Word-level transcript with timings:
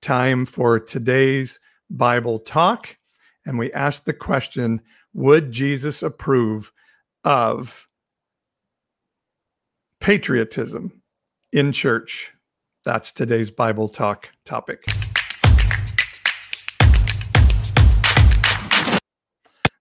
time 0.00 0.46
for 0.46 0.78
today's 0.78 1.60
Bible 1.90 2.38
talk. 2.38 2.96
And 3.46 3.58
we 3.58 3.72
ask 3.72 4.04
the 4.04 4.12
question 4.12 4.80
Would 5.14 5.50
Jesus 5.50 6.02
approve 6.02 6.72
of 7.24 7.86
patriotism 10.00 11.02
in 11.52 11.72
church? 11.72 12.32
That's 12.84 13.12
today's 13.12 13.50
Bible 13.50 13.88
talk 13.88 14.28
topic. 14.44 14.84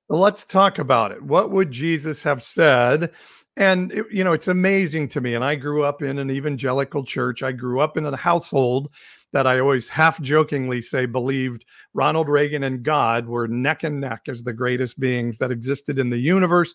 let's 0.10 0.44
talk 0.44 0.80
about 0.80 1.12
it. 1.12 1.22
What 1.22 1.52
would 1.52 1.72
Jesus 1.72 2.24
have 2.24 2.42
said? 2.42 3.12
And, 3.56 3.92
it, 3.92 4.06
you 4.12 4.24
know, 4.24 4.34
it's 4.34 4.48
amazing 4.48 5.10
to 5.10 5.22
me. 5.22 5.36
And 5.36 5.44
I 5.44 5.56
grew 5.56 5.84
up 5.84 6.02
in 6.02 6.18
an 6.18 6.32
evangelical 6.32 7.04
church. 7.04 7.44
I 7.44 7.52
grew 7.52 7.80
up 7.80 7.96
in 7.96 8.06
a 8.06 8.16
household 8.18 8.92
that 9.32 9.48
I 9.48 9.60
always 9.60 9.90
half 9.90 10.20
jokingly 10.22 10.82
say 10.82 11.06
believed 11.06 11.66
Ronald 11.94 12.28
Reagan 12.28 12.64
and 12.64 12.84
God 12.84 13.28
were 13.28 13.48
neck 13.48 13.84
and 13.84 14.00
neck 14.00 14.24
as 14.28 14.44
the 14.44 14.54
greatest 14.54 15.00
beings 15.00 15.38
that 15.38 15.52
existed 15.52 16.00
in 16.00 16.10
the 16.10 16.18
universe, 16.18 16.74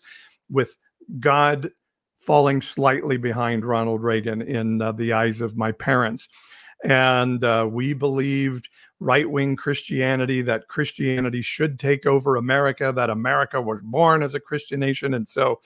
with 0.49 0.77
God 1.19 1.71
falling 2.17 2.61
slightly 2.61 3.17
behind 3.17 3.65
Ronald 3.65 4.01
Reagan 4.01 4.41
in 4.41 4.81
uh, 4.81 4.91
the 4.91 5.13
eyes 5.13 5.41
of 5.41 5.57
my 5.57 5.71
parents. 5.71 6.27
And 6.83 7.43
uh, 7.43 7.67
we 7.71 7.93
believed 7.93 8.69
right 8.99 9.29
wing 9.29 9.55
Christianity, 9.55 10.41
that 10.43 10.67
Christianity 10.67 11.41
should 11.41 11.79
take 11.79 12.05
over 12.05 12.35
America, 12.35 12.91
that 12.95 13.09
America 13.09 13.61
was 13.61 13.83
born 13.83 14.23
as 14.23 14.33
a 14.33 14.39
Christian 14.39 14.79
nation. 14.79 15.13
And 15.13 15.27
so 15.27 15.61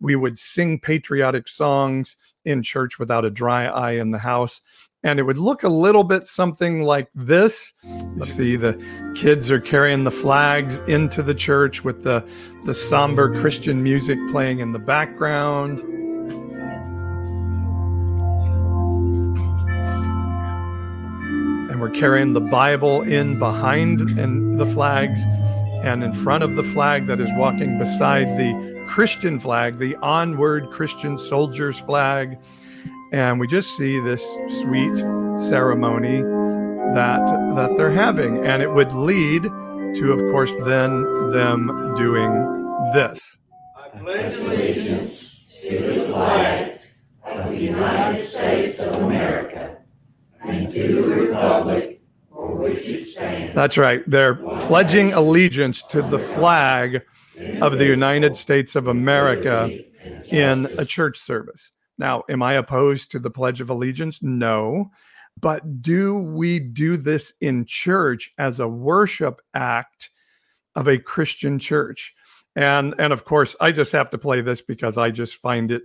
we 0.00 0.16
would 0.16 0.38
sing 0.38 0.78
patriotic 0.78 1.48
songs 1.48 2.16
in 2.44 2.62
church 2.62 2.98
without 2.98 3.24
a 3.24 3.30
dry 3.30 3.66
eye 3.66 3.92
in 3.92 4.10
the 4.10 4.18
house. 4.18 4.60
And 5.02 5.18
it 5.18 5.22
would 5.22 5.38
look 5.38 5.62
a 5.62 5.68
little 5.68 6.04
bit 6.04 6.26
something 6.26 6.82
like 6.82 7.08
this. 7.14 7.72
You 8.16 8.24
see, 8.26 8.56
the 8.56 8.78
kids 9.14 9.50
are 9.50 9.60
carrying 9.60 10.04
the 10.04 10.10
flags 10.10 10.80
into 10.80 11.22
the 11.22 11.34
church 11.34 11.82
with 11.82 12.04
the, 12.04 12.22
the 12.66 12.74
somber 12.74 13.34
Christian 13.40 13.82
music 13.82 14.18
playing 14.30 14.58
in 14.58 14.72
the 14.72 14.78
background. 14.78 15.80
And 21.70 21.80
we're 21.80 21.88
carrying 21.90 22.34
the 22.34 22.42
Bible 22.42 23.00
in 23.00 23.38
behind 23.38 24.02
and 24.18 24.60
the 24.60 24.66
flags 24.66 25.24
and 25.82 26.04
in 26.04 26.12
front 26.12 26.44
of 26.44 26.56
the 26.56 26.62
flag 26.62 27.06
that 27.06 27.20
is 27.20 27.30
walking 27.36 27.78
beside 27.78 28.26
the 28.38 28.84
Christian 28.86 29.38
flag, 29.38 29.78
the 29.78 29.96
onward 29.96 30.68
Christian 30.70 31.16
soldiers 31.16 31.80
flag. 31.80 32.38
And 33.12 33.40
we 33.40 33.46
just 33.46 33.76
see 33.76 33.98
this 34.00 34.24
sweet 34.60 34.96
ceremony 35.36 36.22
that 36.94 37.26
that 37.56 37.74
they're 37.76 37.90
having. 37.90 38.44
And 38.46 38.62
it 38.62 38.70
would 38.70 38.92
lead 38.92 39.42
to, 39.42 40.12
of 40.12 40.20
course, 40.32 40.54
then 40.64 41.02
them 41.30 41.94
doing 41.96 42.30
this. 42.94 43.36
I 43.76 43.88
pledge 43.98 44.36
allegiance 44.36 45.44
to 45.62 45.78
the 45.78 46.04
flag 46.12 46.78
of 47.24 47.50
the 47.50 47.58
United 47.58 48.24
States 48.24 48.78
of 48.78 48.94
America 49.02 49.78
and 50.42 50.72
to 50.72 50.94
the 50.94 51.02
republic 51.02 52.02
for 52.32 52.54
which 52.54 52.86
it 52.86 53.04
stands. 53.04 53.54
That's 53.54 53.76
right. 53.76 54.02
They're 54.06 54.36
pledging 54.60 55.12
allegiance 55.12 55.82
to 55.84 56.02
the 56.02 56.18
flag 56.18 57.02
of 57.60 57.78
the 57.78 57.86
United 57.86 58.36
States 58.36 58.76
of 58.76 58.86
America 58.86 59.70
in 60.30 60.66
a 60.78 60.84
church 60.84 61.18
service. 61.18 61.70
Now, 62.00 62.24
am 62.30 62.42
I 62.42 62.54
opposed 62.54 63.10
to 63.10 63.18
the 63.18 63.30
Pledge 63.30 63.60
of 63.60 63.68
Allegiance? 63.68 64.22
No. 64.22 64.90
But 65.38 65.82
do 65.82 66.18
we 66.18 66.58
do 66.58 66.96
this 66.96 67.34
in 67.42 67.66
church 67.66 68.32
as 68.38 68.58
a 68.58 68.66
worship 68.66 69.42
act 69.52 70.08
of 70.74 70.88
a 70.88 70.98
Christian 70.98 71.58
church? 71.58 72.14
And 72.56 72.94
and 72.98 73.12
of 73.12 73.24
course, 73.26 73.54
I 73.60 73.70
just 73.70 73.92
have 73.92 74.10
to 74.10 74.18
play 74.18 74.40
this 74.40 74.62
because 74.62 74.98
I 74.98 75.10
just 75.10 75.36
find 75.36 75.70
it 75.70 75.82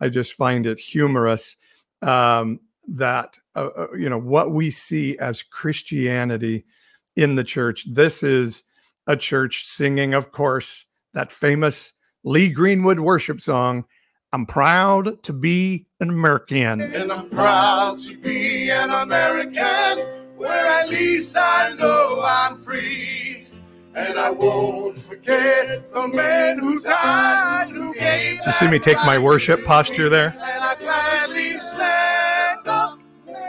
I 0.00 0.08
just 0.08 0.34
find 0.34 0.66
it 0.66 0.78
humorous. 0.78 1.56
Um, 2.00 2.60
that 2.88 3.36
uh, 3.56 3.70
uh, 3.76 3.86
you 3.98 4.08
know 4.08 4.20
what 4.20 4.52
we 4.52 4.70
see 4.70 5.18
as 5.18 5.42
Christianity 5.42 6.64
in 7.16 7.34
the 7.34 7.44
church. 7.44 7.84
This 7.92 8.22
is 8.22 8.62
a 9.08 9.16
church 9.16 9.66
singing, 9.66 10.14
of 10.14 10.30
course, 10.30 10.86
that 11.12 11.32
famous 11.32 11.92
Lee 12.22 12.48
Greenwood 12.48 13.00
worship 13.00 13.40
song. 13.40 13.84
I'm 14.36 14.44
proud 14.44 15.22
to 15.22 15.32
be 15.32 15.86
an 15.98 16.10
American. 16.10 16.82
And 16.82 17.10
I'm 17.10 17.30
proud 17.30 17.96
to 18.06 18.18
be 18.18 18.70
an 18.70 18.90
American, 18.90 20.06
where 20.36 20.66
at 20.82 20.90
least 20.90 21.34
I 21.40 21.74
know 21.78 22.22
I'm 22.22 22.58
free. 22.58 23.46
And 23.94 24.18
I 24.18 24.28
won't 24.28 24.98
forget 24.98 25.90
the 25.90 26.08
man 26.08 26.58
who 26.58 26.82
died, 26.82 27.70
who 27.70 27.94
gave. 27.94 28.40
You 28.44 28.52
see 28.52 28.68
me 28.68 28.78
take 28.78 28.98
my 29.06 29.18
worship 29.18 29.64
posture 29.64 30.10
there? 30.10 30.36
And 30.38 30.64
I 30.64 30.74
gladly 30.80 31.58
stand 31.58 32.68
up 32.68 32.98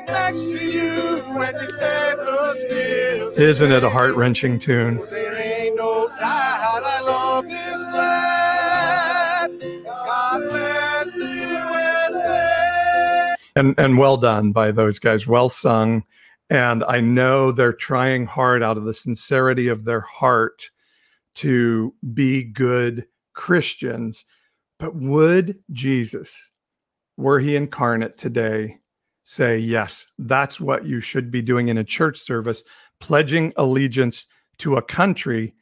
next 0.07 0.43
to 0.43 0.65
you 0.65 1.41
and 1.41 1.59
defend 1.67 2.19
us 2.21 2.63
still. 2.63 3.31
Isn't 3.37 3.73
it 3.73 3.83
a 3.83 3.89
heart 3.89 4.15
wrenching 4.15 4.57
tune? 4.57 5.01
And 13.57 13.75
and 13.77 13.97
well 13.97 14.17
done 14.17 14.51
by 14.51 14.71
those 14.71 14.99
guys. 14.99 15.27
Well 15.27 15.49
sung. 15.49 16.03
And 16.49 16.85
i 16.85 17.01
know 17.01 17.51
they're 17.51 17.73
trying 17.73 18.25
hard 18.25 18.63
out 18.63 18.77
of 18.77 18.85
the 18.85 18.93
sincerity 18.93 19.67
of 19.67 19.83
their 19.83 19.99
heart 19.99 20.71
to 21.35 21.93
be 22.13 22.43
good 22.43 23.05
christians. 23.33 24.23
But 24.79 24.95
would 24.95 25.59
jesus 25.71 26.49
were 27.17 27.39
he 27.39 27.55
incarnate 27.57 28.17
today 28.17 28.77
say 29.23 29.57
yes 29.57 30.07
that's 30.19 30.61
what 30.61 30.85
you 30.85 31.01
should 31.01 31.31
be 31.31 31.41
doing 31.41 31.67
in 31.67 31.77
a 31.77 31.83
church 31.83 32.17
service 32.17 32.63
pledging 33.01 33.51
allegiance 33.57 34.25
to 34.59 34.77
a 34.77 34.81
country 34.81 35.53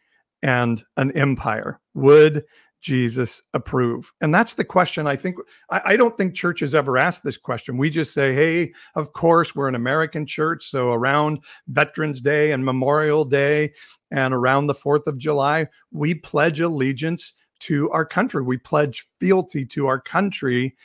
and 0.42 0.84
an 0.98 1.12
empire. 1.14 1.80
Would 1.96 2.46
Jesus 2.86 3.42
approve? 3.56 4.14
And 4.22 4.32
that's 4.32 4.54
the 4.54 4.64
question 4.64 5.08
I 5.08 5.16
think. 5.16 5.38
I, 5.72 5.82
I, 5.86 5.98
don't 5.98 6.16
think 6.16 6.36
churches 6.36 6.76
ever 6.76 7.00
ask 7.00 7.24
this 7.24 7.36
question. 7.36 7.78
We 7.78 7.90
just 7.90 8.14
say, 8.14 8.36
hey, 8.36 8.74
of 8.94 9.14
course, 9.14 9.56
we're 9.56 9.68
an 9.68 9.74
American 9.74 10.28
church. 10.28 10.68
So 10.68 10.92
around 10.92 11.40
Veterans 11.68 12.22
Day 12.22 12.52
and 12.52 12.64
Memorial 12.64 13.26
Day 13.26 13.74
and 14.12 14.36
around 14.36 14.68
the 14.68 14.76
4th 14.76 15.08
of 15.08 15.18
July, 15.18 15.66
we 15.90 16.14
pledge 16.14 16.60
allegiance 16.60 17.34
to 17.62 17.90
our 17.90 18.06
country. 18.06 18.44
We 18.44 18.58
pledge 18.58 19.08
fealty 19.20 19.66
to 19.66 19.88
our 19.88 20.00
country. 20.00 20.76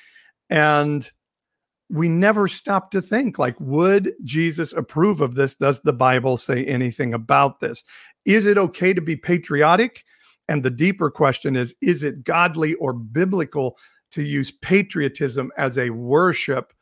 And 0.48 1.10
we 1.90 2.08
never 2.08 2.48
stop 2.48 2.92
to 2.92 3.02
think 3.02 3.36
like 3.36 3.58
would 3.58 4.12
jesus 4.22 4.72
approve 4.74 5.20
of 5.20 5.34
this 5.34 5.56
does 5.56 5.80
the 5.80 5.92
bible 5.92 6.36
say 6.36 6.64
anything 6.66 7.12
about 7.12 7.58
this 7.58 7.82
is 8.24 8.46
it 8.46 8.56
okay 8.56 8.94
to 8.94 9.00
be 9.00 9.16
patriotic 9.16 10.04
and 10.50 10.64
the 10.64 10.70
deeper 10.70 11.10
question 11.12 11.54
is 11.54 11.76
is 11.80 12.02
it 12.02 12.24
godly 12.24 12.74
or 12.74 12.92
biblical 12.92 13.78
to 14.10 14.22
use 14.22 14.50
patriotism 14.50 15.52
as 15.56 15.78
a 15.78 15.90
worship 15.90 16.72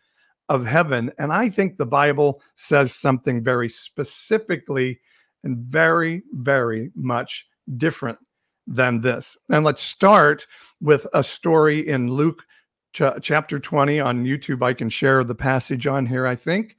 of 0.48 0.64
heaven? 0.64 1.12
And 1.18 1.32
I 1.34 1.50
think 1.50 1.76
the 1.76 1.84
Bible 1.84 2.40
says 2.54 2.94
something 2.94 3.44
very 3.44 3.68
specifically 3.68 5.00
and 5.44 5.58
very, 5.58 6.22
very 6.32 6.90
much 6.94 7.46
different 7.76 8.18
than 8.66 9.02
this. 9.02 9.36
And 9.50 9.66
let's 9.66 9.82
start 9.82 10.46
with 10.80 11.06
a 11.12 11.22
story 11.22 11.86
in 11.86 12.10
Luke 12.10 12.46
ch- 12.94 13.02
chapter 13.20 13.58
20 13.58 14.00
on 14.00 14.24
YouTube. 14.24 14.62
I 14.62 14.72
can 14.72 14.88
share 14.88 15.22
the 15.24 15.34
passage 15.34 15.86
on 15.86 16.06
here, 16.06 16.26
I 16.26 16.36
think. 16.36 16.74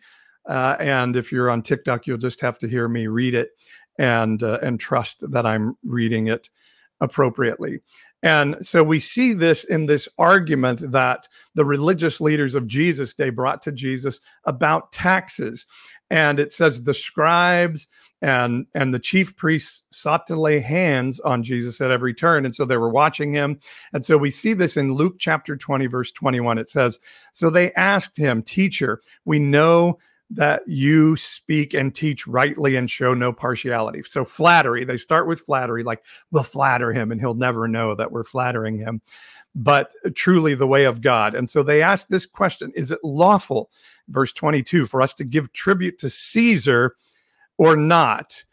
Uh, 0.47 0.75
and 0.79 1.15
if 1.15 1.31
you're 1.31 1.51
on 1.51 1.61
TikTok, 1.61 2.07
you'll 2.07 2.17
just 2.17 2.41
have 2.41 2.57
to 2.57 2.67
hear 2.67 2.87
me 2.89 3.05
read 3.05 3.35
it 3.35 3.51
and 3.99 4.41
uh, 4.41 4.57
and 4.63 4.79
trust 4.79 5.23
that 5.29 5.45
I'm 5.45 5.75
reading 5.83 6.27
it 6.27 6.49
appropriately. 7.01 7.81
And 8.21 8.57
so 8.65 8.83
we 8.83 8.99
see 8.99 9.33
this 9.33 9.63
in 9.63 9.85
this 9.85 10.09
argument 10.17 10.91
that 10.91 11.27
the 11.55 11.65
religious 11.65 12.19
leaders 12.19 12.53
of 12.53 12.67
Jesus' 12.67 13.13
day 13.13 13.29
brought 13.29 13.61
to 13.61 13.71
Jesus 13.71 14.19
about 14.43 14.91
taxes. 14.91 15.65
And 16.09 16.39
it 16.39 16.51
says 16.51 16.83
the 16.83 16.93
scribes 16.93 17.87
and 18.21 18.65
and 18.73 18.93
the 18.93 18.99
chief 18.99 19.35
priests 19.37 19.83
sought 19.91 20.27
to 20.27 20.35
lay 20.35 20.59
hands 20.59 21.19
on 21.21 21.43
Jesus 21.43 21.79
at 21.79 21.91
every 21.91 22.13
turn 22.13 22.45
and 22.45 22.53
so 22.53 22.65
they 22.65 22.77
were 22.77 22.89
watching 22.89 23.33
him 23.33 23.59
and 23.93 24.03
so 24.03 24.17
we 24.17 24.31
see 24.31 24.53
this 24.53 24.75
in 24.75 24.93
Luke 24.93 25.15
chapter 25.19 25.55
20 25.55 25.87
verse 25.87 26.11
21 26.11 26.57
it 26.57 26.69
says 26.69 26.99
so 27.33 27.49
they 27.49 27.71
asked 27.73 28.17
him 28.17 28.43
teacher 28.43 28.99
we 29.25 29.39
know 29.39 29.99
that 30.31 30.61
you 30.67 31.15
speak 31.15 31.73
and 31.73 31.93
teach 31.93 32.27
rightly 32.27 32.75
and 32.75 32.89
show 32.89 33.13
no 33.13 33.33
partiality. 33.33 34.03
So, 34.03 34.23
flattery, 34.23 34.85
they 34.85 34.97
start 34.97 35.27
with 35.27 35.39
flattery, 35.39 35.83
like 35.83 36.03
we'll 36.31 36.43
flatter 36.43 36.93
him 36.93 37.11
and 37.11 37.19
he'll 37.19 37.33
never 37.33 37.67
know 37.67 37.95
that 37.95 38.11
we're 38.11 38.23
flattering 38.23 38.77
him, 38.77 39.01
but 39.55 39.91
truly 40.15 40.55
the 40.55 40.67
way 40.67 40.85
of 40.85 41.01
God. 41.01 41.35
And 41.35 41.49
so 41.49 41.63
they 41.63 41.81
ask 41.81 42.07
this 42.07 42.25
question 42.25 42.71
Is 42.75 42.91
it 42.91 42.99
lawful, 43.03 43.71
verse 44.07 44.33
22, 44.33 44.85
for 44.85 45.01
us 45.01 45.13
to 45.15 45.23
give 45.23 45.51
tribute 45.53 45.97
to 45.99 46.09
Caesar 46.09 46.95
or 47.57 47.75
not? 47.75 48.43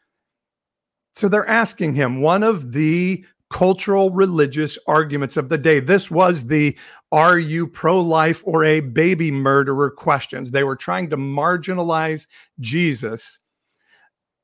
So 1.13 1.29
they're 1.29 1.49
asking 1.49 1.95
him 1.95 2.21
one 2.21 2.43
of 2.43 2.73
the 2.73 3.25
cultural 3.51 4.11
religious 4.11 4.79
arguments 4.87 5.37
of 5.37 5.49
the 5.49 5.59
day. 5.59 5.81
This 5.81 6.11
was 6.11 6.47
the 6.47 6.77
are 7.13 7.39
you 7.39 7.67
pro 7.67 8.01
life 8.01 8.43
or 8.45 8.65
a 8.65 8.81
baby 8.81 9.31
murderer 9.31 9.91
questions. 9.91 10.51
They 10.51 10.65
were 10.65 10.77
trying 10.77 11.11
to 11.11 11.17
marginalize 11.17 12.27
Jesus 12.61 13.39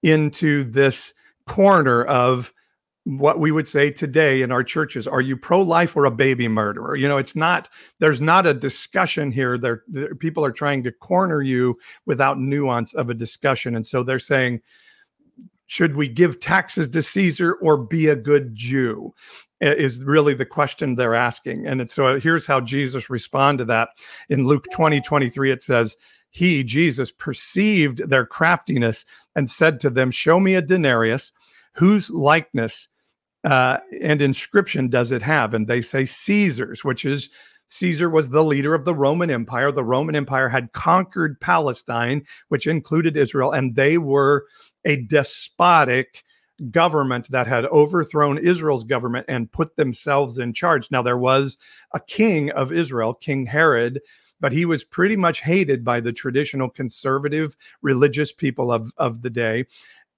into 0.03 0.65
this 0.65 1.15
corner 1.47 2.05
of 2.05 2.53
what 3.05 3.41
we 3.41 3.51
would 3.51 3.67
say 3.67 3.91
today 3.91 4.43
in 4.43 4.53
our 4.53 4.63
churches 4.63 5.09
are 5.09 5.21
you 5.21 5.37
pro-life 5.37 5.97
or 5.97 6.05
a 6.05 6.11
baby 6.11 6.47
murderer 6.47 6.95
you 6.95 7.09
know 7.09 7.19
it's 7.19 7.35
not 7.35 7.69
there's 7.99 8.21
not 8.21 8.47
a 8.47 8.55
discussion 8.55 9.33
here 9.33 9.59
there, 9.59 9.83
there, 9.89 10.15
people 10.15 10.45
are 10.45 10.53
trying 10.53 10.85
to 10.85 10.93
corner 10.93 11.43
you 11.43 11.77
without 12.07 12.39
nuance 12.39 12.95
of 12.95 13.11
a 13.11 13.15
discussion 13.15 13.75
and 13.75 13.87
so 13.87 14.05
they're 14.05 14.21
saying 14.21 14.61
should 15.73 15.97
we 15.97 16.07
give 16.07 16.39
taxes 16.39 16.87
to 16.87 17.01
caesar 17.01 17.55
or 17.55 17.79
be 17.79 18.07
a 18.09 18.15
good 18.15 18.55
jew? 18.55 19.15
Is 19.63 20.05
really 20.05 20.35
the 20.35 20.45
question 20.45 20.97
they're 20.97 21.15
asking. 21.15 21.67
And 21.67 21.91
so 21.91 22.21
here's 22.21 22.45
how 22.45 22.61
jesus 22.61 23.09
responded 23.09 23.63
to 23.63 23.65
that. 23.69 23.89
In 24.29 24.47
luke 24.47 24.67
20 24.71 25.01
23 25.01 25.51
it 25.51 25.63
says 25.63 25.97
he 26.29 26.63
jesus 26.63 27.11
perceived 27.11 28.07
their 28.11 28.27
craftiness 28.27 29.07
and 29.35 29.49
said 29.49 29.81
to 29.81 29.89
them 29.89 30.11
show 30.11 30.39
me 30.39 30.57
a 30.57 30.61
denarius 30.61 31.33
whose 31.75 32.11
likeness 32.11 32.89
uh, 33.45 33.79
and 34.01 34.23
inscription 34.23 34.89
does 34.89 35.11
it 35.11 35.23
have? 35.23 35.53
And 35.53 35.67
they 35.67 35.83
say 35.83 36.05
Caesar's, 36.05 36.85
which 36.85 37.05
is 37.05 37.29
Caesar 37.67 38.11
was 38.11 38.31
the 38.31 38.45
leader 38.45 38.75
of 38.75 38.85
the 38.85 38.95
Roman 38.95 39.31
Empire. 39.31 39.73
The 39.73 39.85
Roman 39.85 40.15
Empire 40.15 40.49
had 40.49 40.73
conquered 40.73 41.41
Palestine, 41.41 42.25
which 42.49 42.67
included 42.67 43.17
Israel, 43.17 43.53
and 43.53 43.75
they 43.75 43.99
were 43.99 44.47
a 44.85 44.97
despotic 44.97 46.25
government 46.71 47.31
that 47.31 47.47
had 47.47 47.65
overthrown 47.67 48.39
Israel's 48.39 48.85
government 48.85 49.27
and 49.29 49.51
put 49.51 49.77
themselves 49.77 50.39
in 50.39 50.53
charge. 50.53 50.91
Now, 50.91 51.03
there 51.03 51.19
was 51.19 51.59
a 51.93 52.01
king 52.01 52.51
of 52.51 52.71
Israel, 52.71 53.15
King 53.15 53.47
Herod, 53.47 54.01
but 54.39 54.53
he 54.53 54.65
was 54.65 54.85
pretty 54.85 55.17
much 55.17 55.41
hated 55.41 55.85
by 55.85 56.01
the 56.01 56.13
traditional 56.13 56.69
conservative 56.69 57.57
religious 57.81 58.33
people 58.33 58.71
of, 58.71 58.93
of 58.97 59.23
the 59.23 59.31
day 59.31 59.67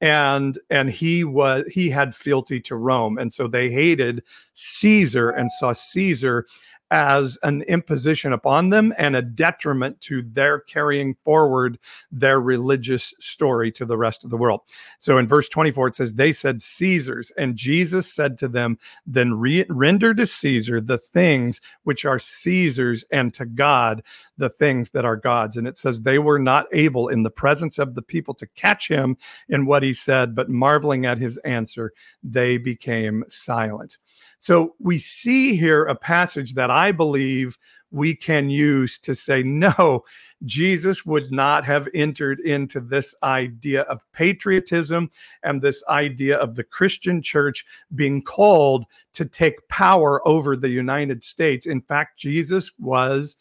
and 0.01 0.59
and 0.71 0.91
he 0.91 1.25
was 1.25 1.65
he 1.71 1.89
had 1.89 2.15
fealty 2.15 2.61
to 2.61 2.77
Rome 2.77 3.17
and 3.17 3.33
so 3.33 3.47
they 3.47 3.71
hated 3.71 4.23
Caesar 4.53 5.31
and 5.31 5.51
saw 5.53 5.73
Caesar 5.73 6.47
as 6.95 7.37
an 7.43 7.61
imposition 7.63 8.33
upon 8.33 8.71
them 8.71 8.95
and 8.97 9.17
a 9.17 9.21
detriment 9.21 10.01
to 10.01 10.23
their 10.23 10.61
carrying 10.61 11.17
forward 11.25 11.77
their 12.13 12.41
religious 12.41 13.13
story 13.19 13.73
to 13.73 13.85
the 13.85 13.99
rest 13.99 14.23
of 14.23 14.31
the 14.31 14.37
world. 14.37 14.61
So 15.01 15.19
in 15.19 15.27
verse 15.27 15.49
24, 15.49 15.89
it 15.89 15.97
says, 15.97 16.15
They 16.15 16.33
said 16.33 16.63
Caesar's, 16.63 17.33
and 17.37 17.57
Jesus 17.57 18.15
said 18.15 18.39
to 18.39 18.47
them, 18.47 18.79
Then 19.09 19.35
re- 19.35 19.67
render 19.69 20.15
to 20.15 20.25
Caesar 20.25 20.81
the 20.81 20.97
things 20.97 21.61
which 21.83 22.05
are 22.05 22.21
Caesar's, 22.21 23.05
and 23.11 23.35
to 23.35 23.45
God 23.45 24.05
the 24.39 24.49
things 24.49 24.91
that 24.91 25.05
are 25.05 25.17
God's. 25.17 25.57
And 25.57 25.67
it 25.67 25.77
says, 25.77 26.03
They 26.03 26.21
were 26.21 26.39
not 26.39 26.67
able 26.73 27.09
in 27.09 27.25
the 27.25 27.31
presence 27.31 27.77
of 27.81 27.97
the 27.97 28.03
people 28.03 28.35
to 28.35 28.47
catch 28.47 28.87
him 28.87 29.17
in 29.49 29.67
what 29.67 29.83
he 29.83 29.95
said, 29.95 30.37
but 30.37 30.49
marveling 30.49 31.07
at 31.07 31.19
his 31.19 31.39
answer, 31.39 31.93
they 32.23 32.57
became 32.57 33.25
silent. 33.27 33.99
So 34.45 34.75
we 34.79 34.99
see 34.99 35.57
here 35.57 35.87
a 35.87 35.95
passage 35.95 36.53
that 36.53 36.71
I 36.71 36.93
believe 36.93 37.57
we 37.91 38.15
can 38.15 38.51
use 38.51 38.99
to 38.99 39.15
say, 39.15 39.43
no, 39.47 40.05
Jesus 40.45 41.07
would 41.07 41.33
not 41.33 41.65
have 41.65 41.89
entered 41.95 42.41
into 42.41 42.79
this 42.79 43.15
idea 43.23 43.85
of 43.85 44.05
patriotism 44.13 45.09
and 45.45 45.63
this 45.63 45.83
idea 45.89 46.37
of 46.37 46.57
the 46.57 46.65
Christian 46.65 47.23
church 47.23 47.65
being 47.95 48.21
called 48.21 48.85
to 49.15 49.25
take 49.25 49.67
power 49.69 50.21
over 50.29 50.57
the 50.57 50.69
United 50.69 51.23
States. 51.23 51.65
In 51.65 51.81
fact, 51.81 52.19
Jesus 52.19 52.71
was 52.79 53.39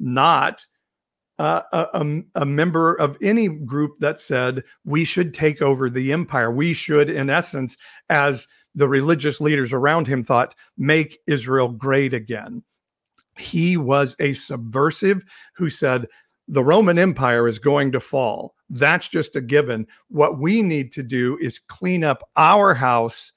not. 0.00 0.64
Uh, 1.38 1.60
a, 1.92 2.22
a, 2.36 2.46
member 2.46 2.94
of 2.94 3.14
any 3.20 3.46
group 3.46 3.98
that 3.98 4.18
said 4.18 4.64
we 4.86 5.04
should 5.04 5.34
take 5.34 5.60
over 5.60 5.90
the 5.90 6.10
empire. 6.10 6.50
We 6.50 6.72
should, 6.72 7.10
in 7.10 7.28
essence, 7.28 7.76
as 8.08 8.48
the 8.76 8.88
religious 8.88 9.40
leaders 9.40 9.72
around 9.72 10.06
him 10.06 10.22
thought, 10.22 10.54
make 10.78 11.18
Israel 11.26 11.68
great 11.68 12.14
again. 12.14 12.62
He 13.36 13.76
was 13.76 14.14
a 14.20 14.34
subversive 14.34 15.24
who 15.56 15.68
said, 15.68 16.06
the 16.48 16.62
Roman 16.62 16.98
Empire 16.98 17.48
is 17.48 17.58
going 17.58 17.90
to 17.92 18.00
fall. 18.00 18.54
That's 18.70 19.08
just 19.08 19.34
a 19.34 19.40
given. 19.40 19.86
What 20.08 20.38
we 20.38 20.62
need 20.62 20.92
to 20.92 21.02
do 21.02 21.36
is 21.40 21.58
clean 21.58 22.04
up 22.04 22.22
our 22.36 22.72
house. 22.74 23.32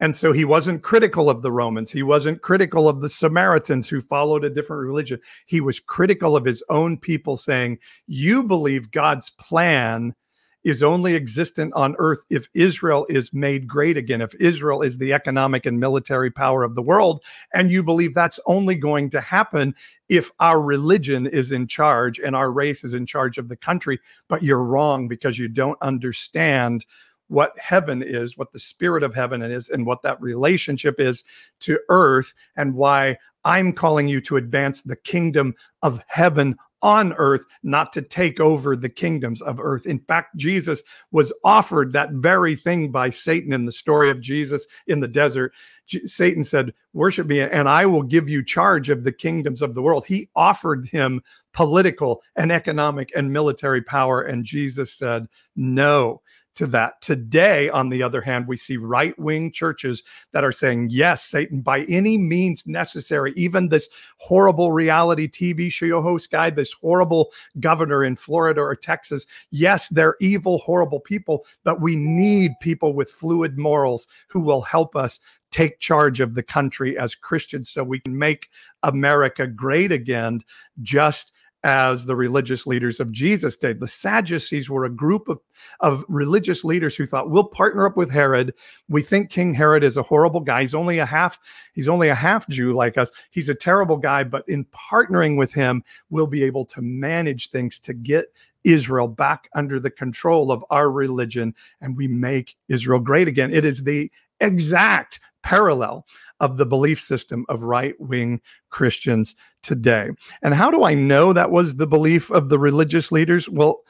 And 0.00 0.16
so 0.16 0.32
he 0.32 0.44
wasn't 0.44 0.82
critical 0.82 1.28
of 1.28 1.42
the 1.42 1.52
Romans. 1.52 1.90
He 1.90 2.02
wasn't 2.02 2.42
critical 2.42 2.88
of 2.88 3.00
the 3.00 3.08
Samaritans 3.08 3.88
who 3.88 4.00
followed 4.00 4.44
a 4.44 4.50
different 4.50 4.86
religion. 4.86 5.20
He 5.46 5.60
was 5.60 5.80
critical 5.80 6.36
of 6.36 6.44
his 6.44 6.62
own 6.70 6.96
people, 6.98 7.36
saying, 7.36 7.78
You 8.06 8.44
believe 8.44 8.92
God's 8.92 9.30
plan 9.30 10.14
is 10.64 10.82
only 10.82 11.14
existent 11.14 11.72
on 11.74 11.94
earth 11.98 12.24
if 12.30 12.48
Israel 12.54 13.06
is 13.08 13.32
made 13.32 13.66
great 13.66 13.96
again, 13.96 14.20
if 14.20 14.34
Israel 14.36 14.82
is 14.82 14.98
the 14.98 15.12
economic 15.12 15.66
and 15.66 15.80
military 15.80 16.30
power 16.30 16.62
of 16.62 16.74
the 16.74 16.82
world. 16.82 17.22
And 17.54 17.70
you 17.70 17.82
believe 17.82 18.14
that's 18.14 18.40
only 18.46 18.74
going 18.74 19.10
to 19.10 19.20
happen 19.20 19.74
if 20.08 20.30
our 20.40 20.60
religion 20.60 21.26
is 21.26 21.52
in 21.52 21.66
charge 21.66 22.18
and 22.18 22.34
our 22.34 22.50
race 22.50 22.84
is 22.84 22.94
in 22.94 23.06
charge 23.06 23.38
of 23.38 23.48
the 23.48 23.56
country. 23.56 23.98
But 24.28 24.42
you're 24.42 24.62
wrong 24.62 25.08
because 25.08 25.38
you 25.38 25.48
don't 25.48 25.78
understand 25.80 26.84
what 27.28 27.58
heaven 27.58 28.02
is, 28.02 28.36
what 28.36 28.52
the 28.52 28.58
spirit 28.58 29.02
of 29.02 29.14
heaven 29.14 29.42
is, 29.42 29.68
and 29.68 29.86
what 29.86 30.02
that 30.02 30.20
relationship 30.20 30.98
is 30.98 31.24
to 31.60 31.78
earth, 31.88 32.34
and 32.56 32.74
why 32.74 33.16
I'm 33.44 33.72
calling 33.72 34.08
you 34.08 34.20
to 34.22 34.36
advance 34.36 34.82
the 34.82 34.96
kingdom 34.96 35.54
of 35.82 36.02
heaven 36.08 36.56
on 36.82 37.12
earth, 37.14 37.44
not 37.62 37.92
to 37.92 38.02
take 38.02 38.40
over 38.40 38.76
the 38.76 38.88
kingdoms 38.88 39.42
of 39.42 39.58
earth. 39.58 39.86
In 39.86 39.98
fact, 39.98 40.36
Jesus 40.36 40.82
was 41.10 41.32
offered 41.44 41.92
that 41.92 42.12
very 42.12 42.54
thing 42.54 42.90
by 42.92 43.10
Satan 43.10 43.52
in 43.52 43.64
the 43.64 43.72
story 43.72 44.10
of 44.10 44.20
Jesus 44.20 44.66
in 44.86 45.00
the 45.00 45.08
desert. 45.08 45.52
J- 45.86 46.06
Satan 46.06 46.44
said, 46.44 46.72
Worship 46.92 47.26
me, 47.26 47.40
and 47.40 47.68
I 47.68 47.86
will 47.86 48.02
give 48.02 48.28
you 48.28 48.44
charge 48.44 48.90
of 48.90 49.04
the 49.04 49.12
kingdoms 49.12 49.62
of 49.62 49.74
the 49.74 49.82
world. 49.82 50.06
He 50.06 50.28
offered 50.36 50.86
him 50.88 51.22
political 51.52 52.22
and 52.36 52.52
economic 52.52 53.10
and 53.16 53.32
military 53.32 53.82
power, 53.82 54.22
and 54.22 54.44
Jesus 54.44 54.94
said, 54.94 55.26
No 55.56 56.22
to 56.58 56.66
that. 56.66 57.00
Today, 57.00 57.70
on 57.70 57.88
the 57.88 58.02
other 58.02 58.20
hand, 58.20 58.48
we 58.48 58.56
see 58.56 58.76
right 58.76 59.16
wing 59.18 59.50
churches 59.52 60.02
that 60.32 60.44
are 60.44 60.52
saying, 60.52 60.88
yes, 60.90 61.22
Satan, 61.22 61.60
by 61.60 61.82
any 61.82 62.18
means 62.18 62.66
necessary, 62.66 63.32
even 63.36 63.68
this 63.68 63.88
horrible 64.18 64.72
reality 64.72 65.28
TV 65.28 65.70
show 65.72 66.02
host 66.02 66.30
guy, 66.30 66.50
this 66.50 66.72
horrible 66.72 67.30
governor 67.60 68.04
in 68.04 68.16
Florida 68.16 68.60
or 68.60 68.74
Texas, 68.74 69.24
yes, 69.50 69.88
they're 69.88 70.16
evil, 70.20 70.58
horrible 70.58 71.00
people, 71.00 71.46
but 71.62 71.80
we 71.80 71.94
need 71.94 72.52
people 72.60 72.92
with 72.92 73.08
fluid 73.08 73.56
morals 73.56 74.08
who 74.26 74.40
will 74.40 74.62
help 74.62 74.96
us 74.96 75.20
take 75.50 75.78
charge 75.78 76.20
of 76.20 76.34
the 76.34 76.42
country 76.42 76.98
as 76.98 77.14
Christians 77.14 77.70
so 77.70 77.84
we 77.84 78.00
can 78.00 78.18
make 78.18 78.50
America 78.82 79.46
great 79.46 79.92
again, 79.92 80.40
just 80.82 81.32
as 81.64 82.06
the 82.06 82.14
religious 82.14 82.66
leaders 82.66 83.00
of 83.00 83.10
Jesus 83.10 83.56
did. 83.56 83.80
The 83.80 83.88
Sadducees 83.88 84.70
were 84.70 84.84
a 84.84 84.90
group 84.90 85.28
of, 85.28 85.40
of 85.80 86.04
religious 86.08 86.64
leaders 86.64 86.94
who 86.94 87.06
thought, 87.06 87.30
we'll 87.30 87.44
partner 87.44 87.86
up 87.86 87.96
with 87.96 88.10
Herod. 88.10 88.54
We 88.88 89.02
think 89.02 89.30
King 89.30 89.54
Herod 89.54 89.82
is 89.82 89.96
a 89.96 90.02
horrible 90.02 90.40
guy. 90.40 90.60
He's 90.60 90.74
only 90.74 90.98
a 90.98 91.06
half, 91.06 91.38
he's 91.72 91.88
only 91.88 92.08
a 92.08 92.14
half 92.14 92.48
Jew 92.48 92.72
like 92.72 92.96
us. 92.96 93.10
He's 93.30 93.48
a 93.48 93.54
terrible 93.54 93.96
guy, 93.96 94.24
but 94.24 94.48
in 94.48 94.66
partnering 94.66 95.36
with 95.36 95.52
him, 95.52 95.82
we'll 96.10 96.26
be 96.26 96.44
able 96.44 96.64
to 96.66 96.82
manage 96.82 97.50
things 97.50 97.78
to 97.80 97.92
get 97.92 98.26
Israel 98.64 99.08
back 99.08 99.48
under 99.54 99.80
the 99.80 99.90
control 99.90 100.52
of 100.52 100.64
our 100.70 100.90
religion 100.90 101.54
and 101.80 101.96
we 101.96 102.08
make 102.08 102.56
Israel 102.68 102.98
great 102.98 103.28
again. 103.28 103.52
It 103.52 103.64
is 103.64 103.84
the 103.84 104.10
exact 104.40 105.20
parallel 105.42 106.04
of 106.40 106.56
the 106.56 106.66
belief 106.66 107.00
system 107.00 107.44
of 107.48 107.62
right 107.62 107.94
wing 107.98 108.40
Christians 108.70 109.34
today. 109.62 110.10
And 110.42 110.54
how 110.54 110.70
do 110.70 110.84
I 110.84 110.94
know 110.94 111.32
that 111.32 111.50
was 111.50 111.76
the 111.76 111.86
belief 111.86 112.30
of 112.30 112.48
the 112.48 112.58
religious 112.58 113.10
leaders? 113.10 113.48
Well, 113.48 113.80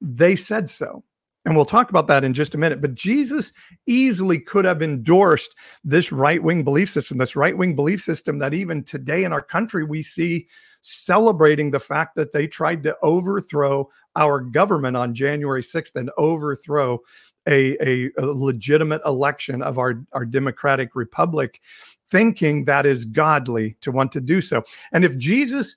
they 0.00 0.36
said 0.36 0.68
so. 0.68 1.04
And 1.44 1.54
we'll 1.54 1.64
talk 1.64 1.90
about 1.90 2.08
that 2.08 2.24
in 2.24 2.34
just 2.34 2.56
a 2.56 2.58
minute. 2.58 2.80
But 2.80 2.94
Jesus 2.94 3.52
easily 3.86 4.40
could 4.40 4.64
have 4.64 4.82
endorsed 4.82 5.54
this 5.84 6.10
right 6.10 6.42
wing 6.42 6.64
belief 6.64 6.90
system, 6.90 7.18
this 7.18 7.36
right 7.36 7.56
wing 7.56 7.76
belief 7.76 8.02
system 8.02 8.40
that 8.40 8.52
even 8.52 8.82
today 8.82 9.22
in 9.22 9.32
our 9.32 9.42
country 9.42 9.84
we 9.84 10.02
see 10.02 10.48
celebrating 10.86 11.72
the 11.72 11.80
fact 11.80 12.14
that 12.14 12.32
they 12.32 12.46
tried 12.46 12.84
to 12.84 12.96
overthrow 13.02 13.88
our 14.14 14.40
government 14.40 14.96
on 14.96 15.14
January 15.14 15.62
6th 15.62 15.96
and 15.96 16.10
overthrow 16.16 17.00
a, 17.48 17.76
a, 17.84 18.10
a 18.18 18.26
legitimate 18.26 19.02
election 19.04 19.62
of 19.62 19.78
our, 19.78 20.04
our 20.12 20.24
democratic 20.24 20.94
republic, 20.94 21.60
thinking 22.08 22.66
that 22.66 22.86
is 22.86 23.04
godly 23.04 23.76
to 23.80 23.90
want 23.90 24.12
to 24.12 24.20
do 24.20 24.40
so. 24.40 24.62
And 24.92 25.04
if 25.04 25.18
Jesus 25.18 25.74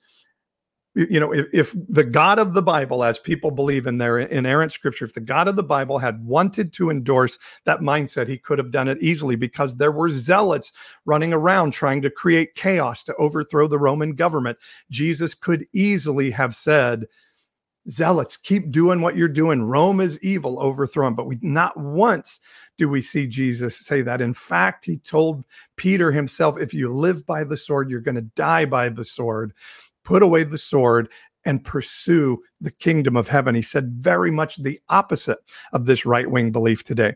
you 0.94 1.20
know 1.20 1.32
if, 1.32 1.46
if 1.52 1.74
the 1.88 2.02
god 2.02 2.38
of 2.38 2.52
the 2.52 2.62
bible 2.62 3.04
as 3.04 3.18
people 3.18 3.50
believe 3.50 3.86
in 3.86 3.98
their 3.98 4.18
inerrant 4.18 4.72
scripture 4.72 5.04
if 5.04 5.14
the 5.14 5.20
god 5.20 5.46
of 5.46 5.54
the 5.54 5.62
bible 5.62 5.98
had 5.98 6.24
wanted 6.24 6.72
to 6.72 6.90
endorse 6.90 7.38
that 7.64 7.80
mindset 7.80 8.26
he 8.26 8.36
could 8.36 8.58
have 8.58 8.72
done 8.72 8.88
it 8.88 8.98
easily 9.00 9.36
because 9.36 9.76
there 9.76 9.92
were 9.92 10.10
zealots 10.10 10.72
running 11.04 11.32
around 11.32 11.72
trying 11.72 12.02
to 12.02 12.10
create 12.10 12.54
chaos 12.54 13.02
to 13.04 13.14
overthrow 13.16 13.66
the 13.66 13.78
roman 13.78 14.14
government. 14.14 14.58
Jesus 14.90 15.34
could 15.34 15.66
easily 15.72 16.30
have 16.30 16.54
said 16.54 17.06
zealots 17.88 18.36
keep 18.36 18.70
doing 18.70 19.00
what 19.00 19.16
you're 19.16 19.26
doing. 19.26 19.62
Rome 19.62 20.00
is 20.00 20.20
evil 20.22 20.58
overthrown 20.58 21.14
but 21.14 21.26
we 21.26 21.38
not 21.40 21.76
once 21.76 22.40
do 22.78 22.88
we 22.88 23.00
see 23.00 23.26
jesus 23.26 23.76
say 23.78 24.02
that. 24.02 24.20
In 24.20 24.34
fact 24.34 24.84
he 24.84 24.98
told 24.98 25.44
peter 25.76 26.12
himself 26.12 26.58
if 26.58 26.74
you 26.74 26.92
live 26.92 27.24
by 27.26 27.44
the 27.44 27.56
sword 27.56 27.90
you're 27.90 28.00
going 28.00 28.16
to 28.16 28.22
die 28.22 28.64
by 28.64 28.88
the 28.88 29.04
sword 29.04 29.52
put 30.04 30.22
away 30.22 30.44
the 30.44 30.58
sword 30.58 31.08
and 31.44 31.64
pursue 31.64 32.38
the 32.60 32.70
kingdom 32.70 33.16
of 33.16 33.28
heaven. 33.28 33.54
He 33.54 33.62
said 33.62 33.92
very 33.92 34.30
much 34.30 34.62
the 34.62 34.80
opposite 34.88 35.38
of 35.72 35.86
this 35.86 36.04
right 36.04 36.30
wing 36.30 36.52
belief 36.52 36.84
today. 36.84 37.14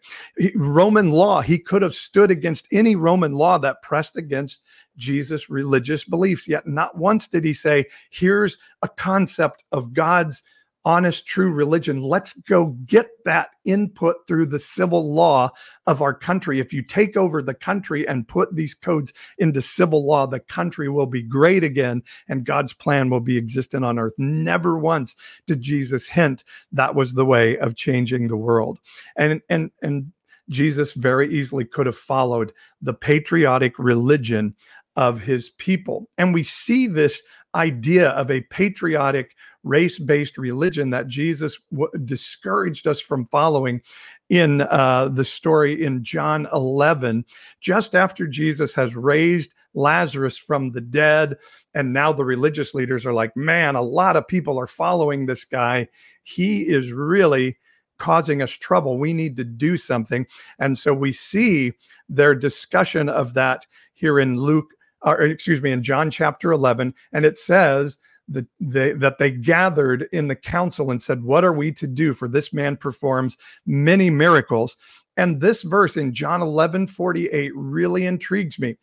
Roman 0.54 1.10
law, 1.10 1.42
he 1.42 1.58
could 1.58 1.82
have 1.82 1.94
stood 1.94 2.30
against 2.30 2.66
any 2.72 2.96
Roman 2.96 3.34
law 3.34 3.58
that 3.58 3.82
pressed 3.82 4.16
against 4.16 4.62
Jesus' 4.96 5.50
religious 5.50 6.04
beliefs. 6.04 6.48
Yet 6.48 6.66
not 6.66 6.96
once 6.96 7.28
did 7.28 7.44
he 7.44 7.52
say, 7.52 7.84
here's 8.10 8.56
a 8.82 8.88
concept 8.88 9.64
of 9.72 9.92
God's 9.92 10.42
honest, 10.84 11.26
true 11.26 11.50
religion. 11.50 12.00
Let's 12.00 12.34
go 12.34 12.76
get 12.84 13.08
that 13.24 13.48
input 13.64 14.16
through 14.26 14.46
the 14.46 14.58
civil 14.58 15.14
law 15.14 15.50
of 15.86 16.02
our 16.02 16.14
country. 16.14 16.60
If 16.60 16.72
you 16.72 16.82
take 16.82 17.16
over 17.16 17.42
the 17.42 17.54
country 17.54 18.06
and 18.06 18.28
put 18.28 18.54
these 18.54 18.74
codes 18.74 19.12
into 19.38 19.62
civil 19.62 20.06
law, 20.06 20.26
the 20.26 20.40
country 20.40 20.88
will 20.88 21.06
be 21.06 21.22
great 21.22 21.64
again 21.64 22.02
and 22.28 22.44
God's 22.44 22.74
plan 22.74 23.10
will 23.10 23.20
be 23.20 23.38
existent 23.38 23.84
on 23.84 23.98
earth. 23.98 24.14
Never 24.18 24.78
once 24.78 25.16
did 25.46 25.62
Jesus 25.62 26.08
hint 26.08 26.44
that 26.72 26.94
was 26.94 27.14
the 27.14 27.24
way 27.24 27.56
of 27.58 27.76
changing 27.76 28.28
the 28.28 28.36
world. 28.36 28.78
And, 29.16 29.40
and, 29.48 29.70
and, 29.82 30.12
Jesus 30.50 30.92
very 30.92 31.32
easily 31.32 31.64
could 31.64 31.86
have 31.86 31.96
followed 31.96 32.52
the 32.82 32.92
patriotic 32.92 33.78
religion 33.78 34.54
of 34.96 35.22
his 35.22 35.48
people. 35.48 36.10
And 36.18 36.34
we 36.34 36.42
see 36.42 36.86
this 36.86 37.22
idea 37.54 38.10
of 38.10 38.30
a 38.30 38.42
patriotic 38.42 39.34
race 39.64 39.98
based 39.98 40.38
religion 40.38 40.90
that 40.90 41.08
Jesus 41.08 41.58
w- 41.72 41.90
discouraged 42.04 42.86
us 42.86 43.00
from 43.00 43.24
following 43.26 43.80
in 44.28 44.60
uh, 44.60 45.08
the 45.08 45.24
story 45.24 45.82
in 45.82 46.04
John 46.04 46.46
11, 46.52 47.24
just 47.60 47.94
after 47.94 48.26
Jesus 48.26 48.74
has 48.74 48.94
raised 48.94 49.54
Lazarus 49.74 50.38
from 50.38 50.70
the 50.70 50.80
dead. 50.80 51.36
And 51.74 51.92
now 51.92 52.12
the 52.12 52.24
religious 52.24 52.74
leaders 52.74 53.04
are 53.04 53.12
like, 53.12 53.36
man, 53.36 53.74
a 53.74 53.82
lot 53.82 54.16
of 54.16 54.28
people 54.28 54.58
are 54.58 54.66
following 54.66 55.26
this 55.26 55.44
guy. 55.44 55.88
He 56.22 56.62
is 56.62 56.92
really 56.92 57.58
causing 57.98 58.42
us 58.42 58.52
trouble. 58.52 58.98
We 58.98 59.12
need 59.12 59.36
to 59.36 59.44
do 59.44 59.76
something. 59.76 60.26
And 60.58 60.76
so 60.76 60.92
we 60.92 61.12
see 61.12 61.72
their 62.08 62.34
discussion 62.34 63.08
of 63.08 63.34
that 63.34 63.66
here 63.94 64.18
in 64.18 64.38
Luke, 64.38 64.74
or 65.02 65.20
excuse 65.20 65.62
me, 65.62 65.72
in 65.72 65.82
John 65.82 66.10
chapter 66.10 66.52
11. 66.52 66.94
And 67.12 67.24
it 67.24 67.36
says, 67.36 67.98
the, 68.28 68.46
they, 68.60 68.92
that 68.92 69.18
they 69.18 69.30
gathered 69.30 70.08
in 70.12 70.28
the 70.28 70.36
council 70.36 70.90
and 70.90 71.02
said, 71.02 71.22
What 71.22 71.44
are 71.44 71.52
we 71.52 71.72
to 71.72 71.86
do? 71.86 72.12
For 72.12 72.28
this 72.28 72.52
man 72.52 72.76
performs 72.76 73.36
many 73.66 74.10
miracles. 74.10 74.76
And 75.16 75.40
this 75.40 75.62
verse 75.62 75.96
in 75.96 76.12
John 76.12 76.42
11 76.42 76.88
48 76.88 77.52
really 77.54 78.06
intrigues 78.06 78.58
me. 78.58 78.76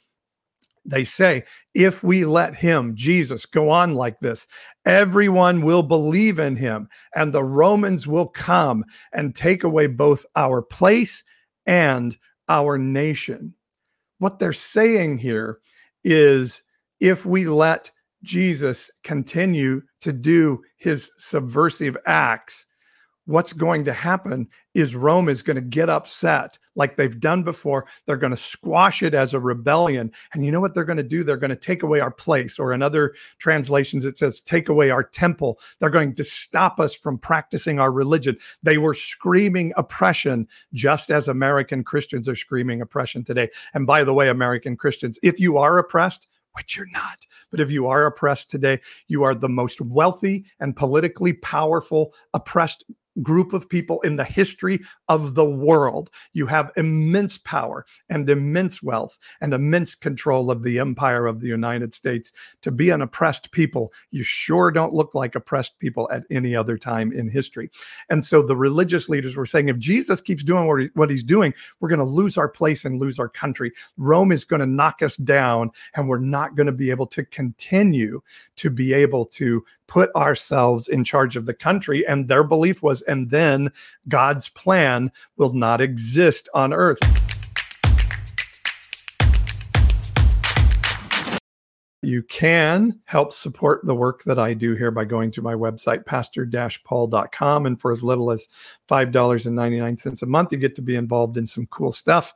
They 0.84 1.04
say, 1.04 1.44
if 1.76 2.04
we 2.04 2.26
let 2.26 2.56
him, 2.56 2.96
Jesus, 2.96 3.46
go 3.46 3.70
on 3.70 3.94
like 3.94 4.20
this, 4.20 4.48
everyone 4.86 5.62
will 5.62 5.84
believe 5.84 6.40
in 6.40 6.56
him, 6.56 6.90
and 7.16 7.32
the 7.32 7.44
Romans 7.44 8.08
will 8.08 8.28
come 8.28 8.84
and 9.14 9.36
take 9.36 9.64
away 9.64 9.86
both 9.86 10.26
our 10.36 10.62
place 10.62 11.24
and 11.68 12.18
our 12.50 12.80
nation. 12.80 13.54
What 14.18 14.40
they're 14.40 14.54
saying 14.54 15.20
here 15.20 15.60
is 16.04 16.64
if 17.00 17.26
we 17.26 17.46
let 17.46 17.92
Jesus 18.24 18.92
continue 19.04 19.82
to 20.02 20.14
do 20.14 20.62
his 20.78 21.12
subversive 21.18 21.98
acts, 22.06 22.66
what's 23.26 23.54
going 23.54 23.86
to 23.86 23.94
happen 23.94 24.48
is 24.74 24.96
Rome 24.96 25.30
is 25.30 25.44
going 25.44 25.56
to 25.56 25.62
get 25.62 25.90
upset 25.90 26.58
like 26.76 26.96
they've 26.96 27.20
done 27.20 27.44
before. 27.44 27.86
They're 28.06 28.18
going 28.18 28.32
to 28.32 28.38
squash 28.38 29.04
it 29.04 29.14
as 29.14 29.34
a 29.34 29.40
rebellion. 29.40 30.12
And 30.34 30.44
you 30.44 30.52
know 30.52 30.60
what 30.60 30.74
they're 30.74 30.86
going 30.86 30.98
to 30.98 31.04
do? 31.04 31.24
They're 31.24 31.38
going 31.38 31.50
to 31.52 31.56
take 31.56 31.84
away 31.84 32.00
our 32.00 32.12
place, 32.12 32.58
or 32.58 32.74
in 32.74 32.82
other 32.82 33.14
translations, 33.38 34.06
it 34.06 34.18
says, 34.18 34.40
take 34.40 34.70
away 34.70 34.90
our 34.90 35.04
temple. 35.04 35.60
They're 35.80 35.90
going 35.90 36.16
to 36.16 36.24
stop 36.24 36.80
us 36.80 36.96
from 36.96 37.20
practicing 37.20 37.80
our 37.80 37.92
religion. 37.92 38.38
They 38.64 38.78
were 38.78 38.94
screaming 38.94 39.74
oppression, 39.78 40.48
just 40.74 41.12
as 41.12 41.28
American 41.28 41.84
Christians 41.84 42.28
are 42.28 42.36
screaming 42.36 42.82
oppression 42.82 43.24
today. 43.24 43.50
And 43.74 43.86
by 43.86 44.04
the 44.04 44.14
way, 44.14 44.30
American 44.30 44.78
Christians, 44.78 45.20
if 45.22 45.40
you 45.40 45.58
are 45.58 45.78
oppressed, 45.78 46.28
which 46.54 46.78
you're 46.78 46.88
not. 46.92 47.26
But 47.50 47.60
if 47.60 47.72
you 47.72 47.88
are 47.88 48.06
oppressed 48.06 48.50
today, 48.50 48.80
you 49.08 49.24
are 49.24 49.36
the 49.36 49.50
most 49.50 49.82
wealthy 49.82 50.46
and 50.60 50.76
politically 50.76 51.34
powerful 51.34 52.14
oppressed 52.34 52.84
group 53.22 53.54
of 53.54 53.70
people 53.70 54.02
in 54.02 54.16
the 54.16 54.24
history 54.24 54.80
of 55.10 55.36
the 55.36 55.46
world. 55.46 56.10
You 56.34 56.48
have 56.48 56.72
immense 56.78 57.38
power 57.38 57.86
and 58.10 58.30
immense 58.30 58.82
wealth 58.82 59.18
and 59.42 59.54
immense 59.54 59.96
control 59.96 60.50
of 60.50 60.64
the 60.64 60.80
empire 60.80 61.28
of 61.28 61.42
the 61.42 61.48
United 61.48 61.94
States. 61.94 62.32
To 62.62 62.72
be 62.72 62.90
an 62.90 63.02
oppressed 63.02 63.52
people, 63.52 63.92
you 64.12 64.24
sure 64.24 64.72
don't 64.72 64.94
look 64.94 65.14
like 65.14 65.36
oppressed 65.36 65.78
people 65.80 66.10
at 66.12 66.24
any 66.30 66.56
other 66.56 66.78
time 66.78 67.12
in 67.12 67.28
history. 67.28 67.70
And 68.10 68.24
so 68.24 68.42
the 68.42 68.56
religious 68.56 69.10
leaders 69.10 69.36
were 69.36 69.46
saying 69.46 69.70
if 69.70 69.78
Jesus 69.78 70.22
keeps 70.22 70.44
doing 70.44 70.68
what, 70.68 70.90
what 70.94 71.10
he's 71.10 71.24
doing, 71.24 71.54
we're 71.80 71.90
going 71.90 72.00
to 72.00 72.06
lose 72.06 72.38
our 72.38 72.50
place 72.50 72.86
and 72.86 73.00
lose 73.00 73.20
our 73.20 73.30
country. 73.30 73.72
Rome 73.98 74.32
is 74.32 74.46
going 74.46 74.62
to 74.62 74.66
knock 74.66 75.02
us 75.02 75.18
down, 75.18 75.72
and 75.96 76.08
we're 76.08 76.20
not 76.20 76.56
going 76.56 76.68
to 76.68 76.72
be 76.72 76.90
able 76.90 77.08
to 77.08 77.26
continue 77.26 78.22
to 78.56 78.70
be 78.70 78.94
able 78.94 79.26
to 79.26 79.64
put 79.88 80.14
ourselves 80.16 80.88
in 80.88 81.04
charge 81.04 81.36
of 81.36 81.46
the 81.46 81.54
country. 81.54 82.08
And 82.08 82.28
their 82.28 82.44
belief 82.44 82.82
was, 82.82 83.01
and 83.02 83.30
then 83.30 83.72
God's 84.08 84.50
plan 84.50 85.12
will 85.38 85.54
not 85.54 85.82
exist 85.82 86.50
on 86.54 86.74
earth. 86.74 87.00
You 92.04 92.24
can 92.24 93.00
help 93.06 93.32
support 93.32 93.86
the 93.86 93.94
work 93.94 94.24
that 94.24 94.40
I 94.40 94.56
do 94.56 94.74
here 94.76 94.90
by 94.90 95.06
going 95.06 95.30
to 95.32 95.42
my 95.44 95.54
website, 95.54 96.04
pastor 96.04 96.50
paul.com. 96.84 97.66
And 97.68 97.80
for 97.80 97.92
as 97.92 98.04
little 98.04 98.32
as 98.32 98.48
$5.99 98.90 100.22
a 100.22 100.26
month, 100.26 100.52
you 100.52 100.58
get 100.58 100.74
to 100.76 100.82
be 100.82 100.96
involved 100.96 101.38
in 101.38 101.46
some 101.46 101.68
cool 101.68 101.92
stuff 101.92 102.34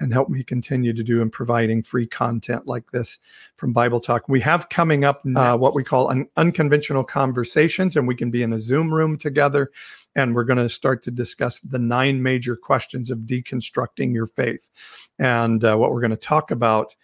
and 0.00 0.12
help 0.12 0.30
me 0.30 0.42
continue 0.42 0.92
to 0.94 1.04
do 1.04 1.20
in 1.20 1.30
providing 1.30 1.82
free 1.82 2.06
content 2.06 2.66
like 2.66 2.90
this 2.90 3.18
from 3.56 3.72
Bible 3.72 4.00
Talk. 4.00 4.28
We 4.28 4.40
have 4.40 4.70
coming 4.70 5.04
up 5.04 5.22
uh, 5.36 5.56
what 5.56 5.74
we 5.74 5.84
call 5.84 6.10
un- 6.10 6.26
unconventional 6.36 7.04
conversations, 7.04 7.96
and 7.96 8.08
we 8.08 8.16
can 8.16 8.30
be 8.30 8.42
in 8.42 8.52
a 8.52 8.58
Zoom 8.58 8.92
room 8.92 9.18
together. 9.18 9.70
And 10.16 10.34
we're 10.34 10.44
going 10.44 10.58
to 10.58 10.68
start 10.68 11.02
to 11.02 11.10
discuss 11.10 11.60
the 11.60 11.78
nine 11.78 12.22
major 12.22 12.56
questions 12.56 13.10
of 13.10 13.20
deconstructing 13.20 14.12
your 14.12 14.26
faith. 14.26 14.68
And 15.18 15.62
uh, 15.62 15.76
what 15.76 15.92
we're 15.92 16.00
going 16.00 16.10
to 16.10 16.16
talk 16.16 16.50
about 16.50 16.96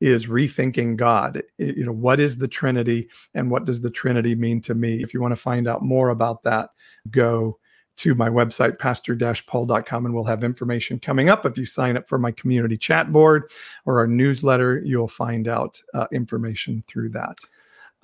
is 0.00 0.26
rethinking 0.26 0.96
God. 0.96 1.44
You 1.58 1.86
know, 1.86 1.92
what 1.92 2.18
is 2.18 2.38
the 2.38 2.48
Trinity 2.48 3.08
and 3.34 3.52
what 3.52 3.64
does 3.64 3.82
the 3.82 3.90
Trinity 3.90 4.34
mean 4.34 4.60
to 4.62 4.74
me? 4.74 5.00
If 5.00 5.14
you 5.14 5.20
want 5.20 5.32
to 5.32 5.40
find 5.40 5.68
out 5.68 5.82
more 5.82 6.08
about 6.08 6.42
that, 6.42 6.70
go 7.08 7.58
to 7.96 8.14
my 8.14 8.28
website, 8.28 8.78
pastor-paul.com, 8.78 10.06
and 10.06 10.14
we'll 10.14 10.24
have 10.24 10.44
information 10.44 10.98
coming 10.98 11.28
up. 11.28 11.46
If 11.46 11.58
you 11.58 11.66
sign 11.66 11.96
up 11.96 12.08
for 12.08 12.18
my 12.18 12.32
community 12.32 12.76
chat 12.76 13.12
board 13.12 13.50
or 13.84 13.98
our 13.98 14.06
newsletter, 14.06 14.80
you'll 14.84 15.08
find 15.08 15.46
out 15.46 15.80
uh, 15.94 16.06
information 16.12 16.82
through 16.86 17.10
that. 17.10 17.38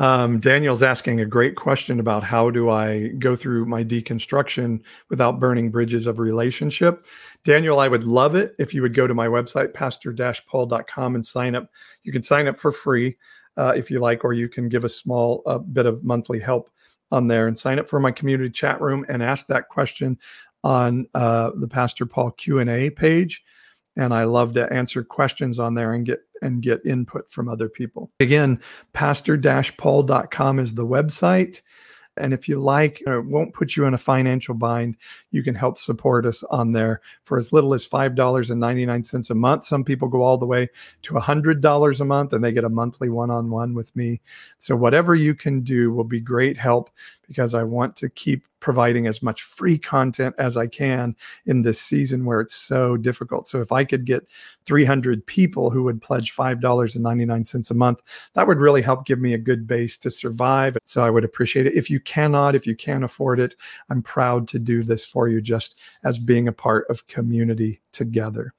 Um, 0.01 0.39
Daniel's 0.39 0.83
asking 0.83 1.21
a 1.21 1.27
great 1.27 1.57
question 1.57 1.99
about 1.99 2.23
how 2.23 2.51
do 2.51 2.71
I 2.71 3.09
go 3.19 3.35
through 3.35 3.67
my 3.67 3.83
deconstruction 3.83 4.81
without 5.11 5.41
burning 5.41 5.71
bridges 5.71 6.07
of 6.07 6.21
relationship. 6.21 7.05
Daniel, 7.43 7.81
I 7.81 7.89
would 7.89 8.05
love 8.05 8.37
it 8.37 8.55
if 8.59 8.73
you 8.73 8.83
would 8.83 8.95
go 8.95 9.09
to 9.09 9.15
my 9.15 9.27
website, 9.27 9.75
pastor-paul.com, 9.75 11.15
and 11.17 11.27
sign 11.27 11.57
up. 11.57 11.69
You 12.05 12.13
can 12.13 12.23
sign 12.23 12.47
up 12.47 12.61
for 12.61 12.71
free 12.71 13.17
uh, 13.57 13.73
if 13.77 13.91
you 13.91 13.99
like, 13.99 14.25
or 14.25 14.33
you 14.33 14.49
can 14.49 14.69
give 14.69 14.85
a 14.85 14.89
small 14.89 15.43
uh, 15.47 15.59
bit 15.59 15.87
of 15.87 16.05
monthly 16.05 16.39
help 16.39 16.71
on 17.11 17.29
there 17.29 17.47
and 17.47 17.59
sign 17.59 17.79
up 17.79 17.89
for 17.89 18.01
my 18.01 18.11
community 18.11 18.51
chat 18.51 18.81
room 18.81 19.05
and 19.09 19.23
ask 19.23 19.47
that 19.47 19.69
question 19.69 20.19
on 20.65 21.07
uh, 21.15 21.51
the 21.57 21.69
Pastor 21.69 22.07
Paul 22.07 22.33
Q 22.33 22.59
and 22.59 22.71
A 22.71 22.91
page. 22.91 23.43
And 23.97 24.15
I 24.15 24.25
love 24.25 24.53
to 24.53 24.73
answer 24.73 25.03
questions 25.03 25.59
on 25.59 25.75
there 25.75 25.93
and 25.93 26.07
get 26.07 26.21
and 26.41 26.63
get 26.63 26.87
input 26.87 27.29
from 27.29 27.49
other 27.49 27.69
people. 27.69 28.13
Again, 28.21 28.61
pastor-paul.com 28.93 30.59
is 30.61 30.75
the 30.75 30.87
website. 30.87 31.63
And 32.17 32.33
if 32.33 32.49
you 32.49 32.61
like, 32.61 33.01
it 33.07 33.25
won't 33.25 33.55
put 33.55 33.77
you 33.77 33.87
in 33.87 33.95
a 33.95 33.99
financial 33.99 34.55
bind. 34.55 34.97
You 35.31 35.43
can 35.43 35.55
help 35.55 35.79
support 35.79 36.27
us 36.27 36.43
on 36.45 36.73
there 36.73 37.01
for 37.25 37.39
as 37.39 37.53
little 37.53 37.75
as 37.75 37.89
$5.99 37.89 39.31
a 39.31 39.35
month. 39.35 39.65
Some 39.65 39.85
people 39.85 40.09
go 40.09 40.23
all 40.23 40.39
the 40.39 40.47
way 40.47 40.69
to 41.03 41.15
$100 41.15 42.01
a 42.01 42.05
month 42.05 42.33
and 42.33 42.43
they 42.43 42.53
get 42.53 42.65
a 42.65 42.69
monthly 42.69 43.09
one 43.09 43.31
on 43.31 43.51
one 43.51 43.75
with 43.75 43.95
me. 43.95 44.21
So, 44.59 44.77
whatever 44.77 45.15
you 45.15 45.35
can 45.35 45.61
do 45.61 45.93
will 45.93 46.05
be 46.05 46.21
great 46.21 46.57
help 46.57 46.91
because 47.29 47.55
I 47.55 47.63
want 47.63 47.95
to 47.97 48.09
keep 48.09 48.49
providing 48.61 49.07
as 49.07 49.23
much 49.23 49.43
free 49.43 49.79
content 49.79 50.35
as 50.39 50.57
I 50.57 50.67
can 50.67 51.15
in 51.47 51.63
this 51.63 51.81
season 51.81 52.25
where 52.25 52.41
it's 52.41 52.55
so 52.55 52.97
difficult. 52.97 53.47
So 53.47 53.61
if 53.61 53.71
I 53.71 53.85
could 53.85 54.05
get 54.05 54.27
300 54.65 55.25
people 55.27 55.71
who 55.71 55.85
would 55.85 56.03
pledge 56.03 56.35
$5.99 56.35 57.71
a 57.71 57.75
month, 57.75 58.01
that 58.35 58.47
would 58.47 58.59
really 58.59 58.83
help 58.83 59.07
give 59.07 59.21
me 59.21 59.35
a 59.35 59.39
good 59.39 59.67
base 59.67 59.97
to 59.99 60.11
survive. 60.11 60.77
So 60.85 61.05
I 61.05 61.11
would 61.11 61.25
appreciate 61.25 61.67
it. 61.67 61.75
If 61.75 61.91
you 61.91 62.01
cannot, 62.01 62.57
if 62.57 62.67
you 62.67 62.75
can't 62.75 63.05
afford 63.05 63.39
it, 63.39 63.55
I'm 63.91 64.03
proud 64.03 64.49
to 64.49 64.59
do 64.59 64.83
this 64.83 65.05
for 65.19 65.27
you 65.27 65.41
just 65.41 65.81
as 66.05 66.17
being 66.17 66.47
a 66.47 66.53
part 66.53 66.87
of 66.89 67.05
community 67.09 67.81
together. 67.91 68.55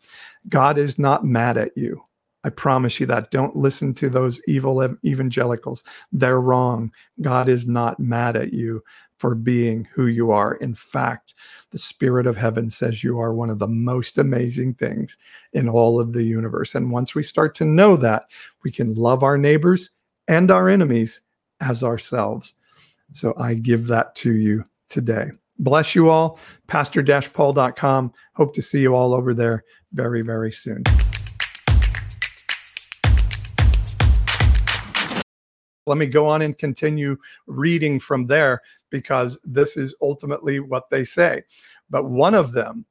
God 0.49 0.77
is 0.77 0.99
not 0.99 1.23
mad 1.23 1.57
at 1.57 1.71
you. 1.77 2.03
I 2.43 2.49
promise 2.49 2.99
you 2.99 3.05
that. 3.05 3.31
Don't 3.31 3.55
listen 3.55 3.93
to 3.93 4.09
those 4.09 4.41
evil 4.45 4.83
evangelicals. 5.05 5.85
They're 6.11 6.41
wrong. 6.41 6.91
God 7.21 7.47
is 7.47 7.65
not 7.65 7.97
mad 7.97 8.35
at 8.35 8.51
you 8.51 8.83
for 9.19 9.35
being 9.35 9.87
who 9.93 10.07
you 10.07 10.31
are. 10.31 10.55
In 10.55 10.75
fact, 10.75 11.33
the 11.71 11.77
Spirit 11.77 12.27
of 12.27 12.35
heaven 12.35 12.69
says 12.69 13.05
you 13.05 13.19
are 13.19 13.33
one 13.33 13.49
of 13.49 13.59
the 13.59 13.67
most 13.67 14.17
amazing 14.17 14.73
things 14.73 15.15
in 15.53 15.69
all 15.69 15.97
of 15.97 16.11
the 16.11 16.23
universe. 16.23 16.75
And 16.75 16.91
once 16.91 17.15
we 17.15 17.23
start 17.23 17.55
to 17.55 17.65
know 17.65 17.95
that, 17.95 18.25
we 18.65 18.71
can 18.71 18.93
love 18.95 19.23
our 19.23 19.37
neighbors 19.37 19.91
and 20.27 20.51
our 20.51 20.67
enemies 20.67 21.21
as 21.61 21.85
ourselves. 21.85 22.53
So 23.13 23.33
I 23.37 23.53
give 23.53 23.87
that 23.87 24.13
to 24.15 24.33
you 24.33 24.65
today. 24.89 25.31
Bless 25.59 25.93
you 25.93 26.09
all. 26.09 26.39
Pastor 26.67 27.03
paul.com. 27.33 28.13
Hope 28.33 28.53
to 28.55 28.61
see 28.61 28.81
you 28.81 28.95
all 28.95 29.13
over 29.13 29.33
there 29.33 29.63
very, 29.93 30.21
very 30.21 30.51
soon. 30.51 30.83
let 35.89 35.97
me 35.97 36.05
go 36.05 36.27
on 36.27 36.43
and 36.43 36.57
continue 36.57 37.17
reading 37.47 37.99
from 37.99 38.27
there 38.27 38.61
because 38.91 39.39
this 39.43 39.75
is 39.75 39.95
ultimately 40.01 40.59
what 40.59 40.89
they 40.91 41.03
say. 41.03 41.41
But 41.89 42.07
one 42.07 42.35
of 42.35 42.51
them, 42.51 42.85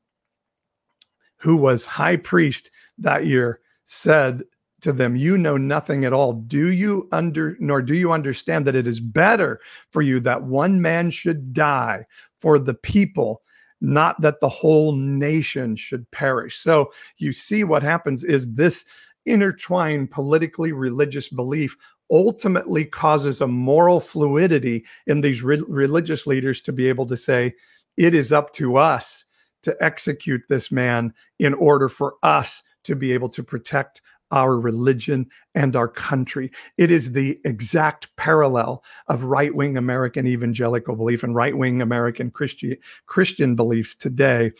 who 1.36 1.56
was 1.56 1.86
high 1.86 2.16
priest 2.16 2.72
that 2.98 3.24
year, 3.24 3.60
said 3.84 4.42
to 4.80 4.92
them, 4.92 5.16
You 5.16 5.36
know 5.36 5.56
nothing 5.56 6.04
at 6.04 6.12
all. 6.12 6.32
Do 6.32 6.70
you 6.70 7.08
under 7.12 7.56
nor 7.58 7.82
do 7.82 7.94
you 7.94 8.12
understand 8.12 8.66
that 8.66 8.76
it 8.76 8.86
is 8.86 9.00
better 9.00 9.60
for 9.92 10.02
you 10.02 10.20
that 10.20 10.44
one 10.44 10.80
man 10.80 11.10
should 11.10 11.52
die 11.52 12.04
for 12.36 12.58
the 12.58 12.74
people? 12.74 13.42
Not 13.80 14.20
that 14.22 14.40
the 14.40 14.48
whole 14.48 14.92
nation 14.92 15.76
should 15.76 16.10
perish. 16.10 16.56
So 16.56 16.90
you 17.18 17.32
see, 17.32 17.64
what 17.64 17.82
happens 17.82 18.24
is 18.24 18.54
this 18.54 18.84
intertwined 19.24 20.10
politically 20.10 20.72
religious 20.72 21.28
belief 21.28 21.76
ultimately 22.10 22.84
causes 22.84 23.40
a 23.40 23.46
moral 23.46 24.00
fluidity 24.00 24.84
in 25.06 25.20
these 25.20 25.42
re- 25.42 25.62
religious 25.68 26.26
leaders 26.26 26.60
to 26.62 26.72
be 26.72 26.88
able 26.88 27.06
to 27.06 27.16
say, 27.16 27.54
it 27.96 28.14
is 28.14 28.32
up 28.32 28.52
to 28.54 28.76
us 28.76 29.26
to 29.62 29.76
execute 29.80 30.42
this 30.48 30.70
man 30.70 31.12
in 31.38 31.52
order 31.54 31.88
for 31.88 32.14
us 32.22 32.62
to 32.84 32.96
be 32.96 33.12
able 33.12 33.28
to 33.28 33.42
protect 33.42 34.00
our 34.30 34.58
religion 34.58 35.26
and 35.54 35.74
our 35.76 35.88
country. 35.88 36.50
It 36.76 36.90
is 36.90 37.12
the 37.12 37.38
exact 37.44 38.14
parallel 38.16 38.84
of 39.08 39.24
right 39.24 39.54
wing 39.54 39.76
American 39.76 40.26
evangelical 40.26 40.96
belief 40.96 41.22
and 41.22 41.34
right 41.34 41.56
wing 41.56 41.80
American 41.80 42.30
Christian, 42.30 42.76
Christian 43.06 43.56
beliefs 43.56 43.94
today. 43.94 44.52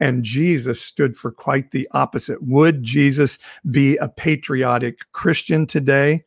And 0.00 0.24
Jesus 0.24 0.80
stood 0.80 1.16
for 1.16 1.30
quite 1.30 1.70
the 1.70 1.88
opposite. 1.92 2.42
Would 2.42 2.82
Jesus 2.82 3.38
be 3.70 3.96
a 3.98 4.08
patriotic 4.08 5.10
Christian 5.12 5.66
today? 5.66 6.24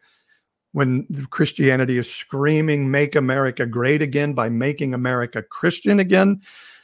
when 0.78 1.08
Christianity 1.32 1.98
is 1.98 2.08
screaming, 2.14 2.92
make 2.92 3.16
America 3.16 3.66
great 3.66 4.04
again 4.04 4.34
by 4.34 4.48
making 4.48 4.94
America 4.94 5.42
Christian 5.42 6.00
again. 6.00 6.40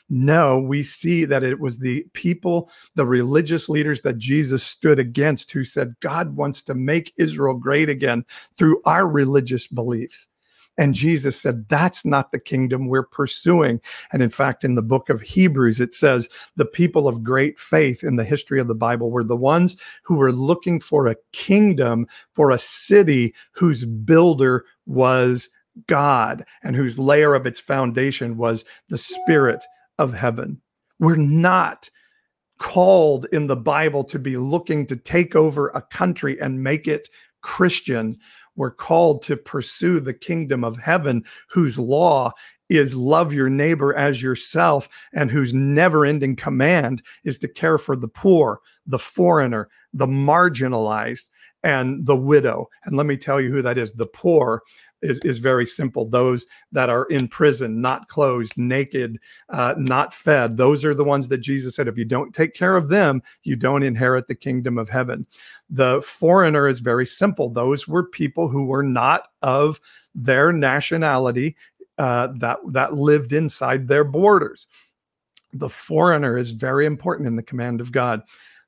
No, 0.10 0.60
we 0.60 0.84
see 0.84 1.26
that 1.26 1.44
it 1.44 1.60
was 1.60 1.80
the 1.80 2.06
people, 2.14 2.70
the 2.96 3.06
religious 3.06 3.70
leaders 3.70 4.02
that 4.02 4.18
Jesus 4.18 4.64
stood 4.64 5.00
against 5.00 5.52
who 5.52 5.64
said, 5.64 5.96
God 6.02 6.36
wants 6.36 6.62
to 6.64 6.76
make 6.76 7.14
Israel 7.18 7.56
great 7.56 7.90
again 7.90 8.26
through 8.58 8.82
our 8.86 9.08
religious 9.08 9.68
beliefs. 9.68 10.28
And 10.78 10.96
Jesus 10.96 11.40
said, 11.40 11.68
That's 11.70 12.04
not 12.04 12.32
the 12.32 12.40
kingdom 12.40 12.88
we're 12.88 13.04
pursuing. 13.04 13.80
And 14.12 14.22
in 14.22 14.30
fact, 14.30 14.64
in 14.64 14.76
the 14.76 14.82
book 14.82 15.10
of 15.10 15.22
Hebrews, 15.22 15.80
it 15.80 15.94
says 15.94 16.28
the 16.56 16.66
people 16.66 17.08
of 17.08 17.24
great 17.24 17.60
faith 17.60 18.04
in 18.04 18.16
the 18.16 18.24
history 18.24 18.60
of 18.60 18.68
the 18.68 18.76
Bible 18.76 19.12
were 19.12 19.24
the 19.24 19.36
ones 19.36 19.78
who 20.04 20.16
were 20.16 20.32
looking 20.32 20.80
for 20.80 21.08
a 21.08 21.16
kingdom, 21.32 22.08
for 22.34 22.50
a 22.50 22.60
city 22.60 23.34
whose 23.52 23.86
builder 23.86 24.66
was 24.86 25.50
God 25.88 26.46
and 26.64 26.76
whose 26.76 27.00
layer 27.00 27.34
of 27.34 27.46
its 27.46 27.60
foundation 27.60 28.38
was 28.38 28.66
the 28.90 28.98
Spirit 28.98 29.64
of 29.98 30.14
heaven. 30.14 30.62
We're 31.00 31.16
not 31.16 31.90
called 32.60 33.26
in 33.32 33.48
the 33.48 33.56
Bible 33.56 34.04
to 34.06 34.20
be 34.20 34.38
looking 34.38 34.86
to 34.88 34.96
take 34.96 35.36
over 35.36 35.70
a 35.70 35.82
country 35.82 36.40
and 36.40 36.64
make 36.64 36.88
it 36.88 37.10
Christian. 37.42 38.18
We're 38.56 38.72
called 38.72 39.22
to 39.24 39.36
pursue 39.36 40.00
the 40.00 40.14
kingdom 40.14 40.64
of 40.64 40.78
heaven, 40.78 41.24
whose 41.50 41.78
law 41.78 42.32
is 42.70 42.96
love 42.96 43.34
your 43.34 43.50
neighbor 43.50 43.94
as 43.96 44.22
yourself, 44.22 44.88
and 45.14 45.30
whose 45.30 45.54
never 45.54 46.06
ending 46.06 46.36
command 46.36 47.02
is 47.24 47.38
to 47.40 47.48
care 47.48 47.78
for 47.78 47.96
the 47.96 48.08
poor, 48.08 48.60
the 48.86 49.00
foreigner, 49.00 49.70
the 49.94 50.08
marginalized, 50.08 51.26
and 51.64 52.06
the 52.06 52.16
widow. 52.16 52.68
And 52.86 52.98
let 52.98 53.06
me 53.06 53.18
tell 53.18 53.40
you 53.40 53.52
who 53.52 53.62
that 53.62 53.78
is. 53.78 53.94
The 53.94 54.08
poor 54.08 54.62
is, 55.04 55.20
is 55.20 55.40
very 55.40 55.66
simple. 55.66 56.06
Those 56.06 56.48
that 56.72 56.90
are 56.90 57.06
in 57.06 57.28
prison, 57.28 57.82
not 57.82 58.08
closed, 58.08 58.54
naked, 58.58 59.20
uh, 59.50 59.76
not 59.78 60.14
fed, 60.14 60.58
those 60.58 60.84
are 60.84 60.94
the 60.94 61.04
ones 61.04 61.28
that 61.28 61.40
Jesus 61.40 61.76
said, 61.76 61.88
if 61.88 61.98
you 61.98 62.06
don't 62.06 62.34
take 62.34 62.54
care 62.54 62.76
of 62.76 62.90
them, 62.90 63.22
you 63.44 63.56
don't 63.56 63.84
inherit 63.84 64.28
the 64.28 64.36
kingdom 64.36 64.78
of 64.78 64.90
heaven. 64.90 65.26
The 65.70 66.02
foreigner 66.02 66.68
is 66.68 66.80
very 66.80 67.06
simple. 67.06 67.50
Those 67.50 67.88
were 67.88 68.04
people 68.04 68.48
who 68.48 68.66
were 68.66 68.84
not 68.84 69.28
of 69.42 69.80
their 70.16 70.52
nationality 70.52 71.56
uh, 71.98 72.30
that, 72.38 72.58
that 72.70 72.94
lived 72.94 73.34
inside 73.34 73.88
their 73.88 74.04
borders. 74.04 74.68
The 75.54 75.70
foreigner 75.70 76.38
is 76.38 76.52
very 76.52 76.86
important 76.86 77.28
in 77.28 77.36
the 77.36 77.44
command 77.44 77.80
of 77.80 77.92
God 77.92 78.24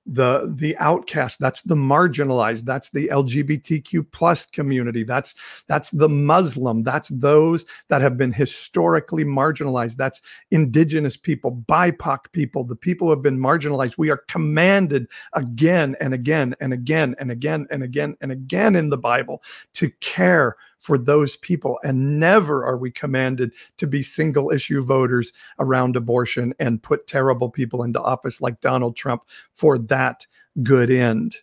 the 0.05 0.53
the 0.55 0.77
outcast 0.77 1.39
that's 1.39 1.63
the 1.63 1.75
marginalized 1.75 2.63
that's 2.63 2.91
the 2.91 3.07
lgbtq 3.07 4.05
plus 4.11 4.45
community 4.45 5.03
that's 5.03 5.33
that's 5.67 5.89
the 5.91 6.07
muslim 6.07 6.83
that's 6.83 7.09
those 7.09 7.65
that 7.87 8.01
have 8.01 8.15
been 8.15 8.31
historically 8.31 9.25
marginalized 9.25 9.95
that's 9.95 10.21
indigenous 10.51 11.17
people 11.17 11.63
bipoc 11.67 12.31
people 12.33 12.63
the 12.63 12.75
people 12.75 13.07
who 13.07 13.11
have 13.11 13.23
been 13.23 13.39
marginalized 13.39 13.97
we 13.97 14.11
are 14.11 14.23
commanded 14.27 15.07
again 15.33 15.95
and 15.99 16.13
again 16.13 16.55
and 16.59 16.71
again 16.71 17.15
and 17.19 17.31
again 17.31 17.65
and 17.71 17.81
again 17.81 18.15
and 18.21 18.31
again 18.31 18.75
in 18.75 18.89
the 18.89 18.97
bible 18.97 19.41
to 19.73 19.89
care 20.01 20.55
for 20.85 20.99
those 20.99 21.35
people. 21.37 21.79
And 21.83 22.19
never 22.19 22.63
are 22.63 22.77
we 22.77 22.91
commanded 22.91 23.53
to 23.77 23.87
be 23.87 24.03
single 24.03 24.51
issue 24.51 24.83
voters 24.83 25.33
around 25.59 25.95
abortion 25.95 26.53
and 26.59 26.81
put 26.81 27.07
terrible 27.07 27.49
people 27.49 27.81
into 27.81 27.99
office 27.99 28.39
like 28.39 28.61
Donald 28.61 28.95
Trump 28.95 29.23
for 29.53 29.79
that 29.79 29.94
good 30.63 30.89
end. 30.89 31.35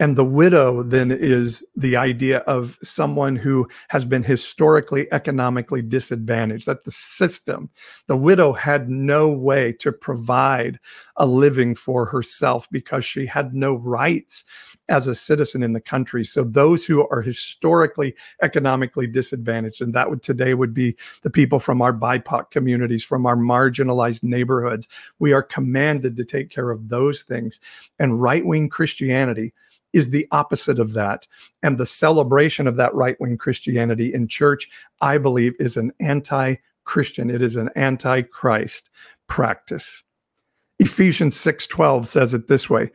And 0.00 0.16
the 0.16 0.24
widow 0.24 0.82
then 0.82 1.10
is 1.10 1.62
the 1.76 1.94
idea 1.94 2.38
of 2.38 2.78
someone 2.82 3.36
who 3.36 3.68
has 3.88 4.06
been 4.06 4.22
historically 4.22 5.06
economically 5.12 5.82
disadvantaged, 5.82 6.64
that 6.64 6.84
the 6.84 6.90
system, 6.90 7.68
the 8.06 8.16
widow 8.16 8.54
had 8.54 8.88
no 8.88 9.28
way 9.28 9.72
to 9.74 9.92
provide 9.92 10.78
a 11.16 11.26
living 11.26 11.74
for 11.74 12.06
herself 12.06 12.66
because 12.70 13.04
she 13.04 13.26
had 13.26 13.54
no 13.54 13.74
rights 13.74 14.46
as 14.88 15.06
a 15.06 15.14
citizen 15.14 15.62
in 15.62 15.74
the 15.74 15.82
country. 15.82 16.24
So 16.24 16.44
those 16.44 16.86
who 16.86 17.06
are 17.08 17.20
historically 17.20 18.14
economically 18.40 19.06
disadvantaged, 19.06 19.82
and 19.82 19.92
that 19.92 20.08
would 20.08 20.22
today 20.22 20.54
would 20.54 20.72
be 20.72 20.96
the 21.22 21.30
people 21.30 21.58
from 21.58 21.82
our 21.82 21.92
BIPOC 21.92 22.50
communities, 22.50 23.04
from 23.04 23.26
our 23.26 23.36
marginalized 23.36 24.22
neighborhoods, 24.22 24.88
we 25.18 25.34
are 25.34 25.42
commanded 25.42 26.16
to 26.16 26.24
take 26.24 26.48
care 26.48 26.70
of 26.70 26.88
those 26.88 27.22
things. 27.22 27.60
And 27.98 28.22
right 28.22 28.46
wing 28.46 28.70
Christianity 28.70 29.52
is 29.92 30.10
the 30.10 30.26
opposite 30.30 30.78
of 30.78 30.92
that. 30.94 31.26
And 31.62 31.78
the 31.78 31.86
celebration 31.86 32.66
of 32.66 32.76
that 32.76 32.94
right 32.94 33.20
wing 33.20 33.38
Christianity 33.38 34.12
in 34.12 34.28
church, 34.28 34.68
I 35.00 35.18
believe, 35.18 35.54
is 35.58 35.76
an 35.76 35.92
anti 36.00 36.56
Christian, 36.84 37.30
it 37.30 37.42
is 37.42 37.56
an 37.56 37.70
anti 37.76 38.22
Christ 38.22 38.90
practice. 39.28 40.02
Ephesians 40.78 41.36
6:12 41.36 42.06
says 42.06 42.34
it 42.34 42.48
this 42.48 42.70
way 42.70 42.90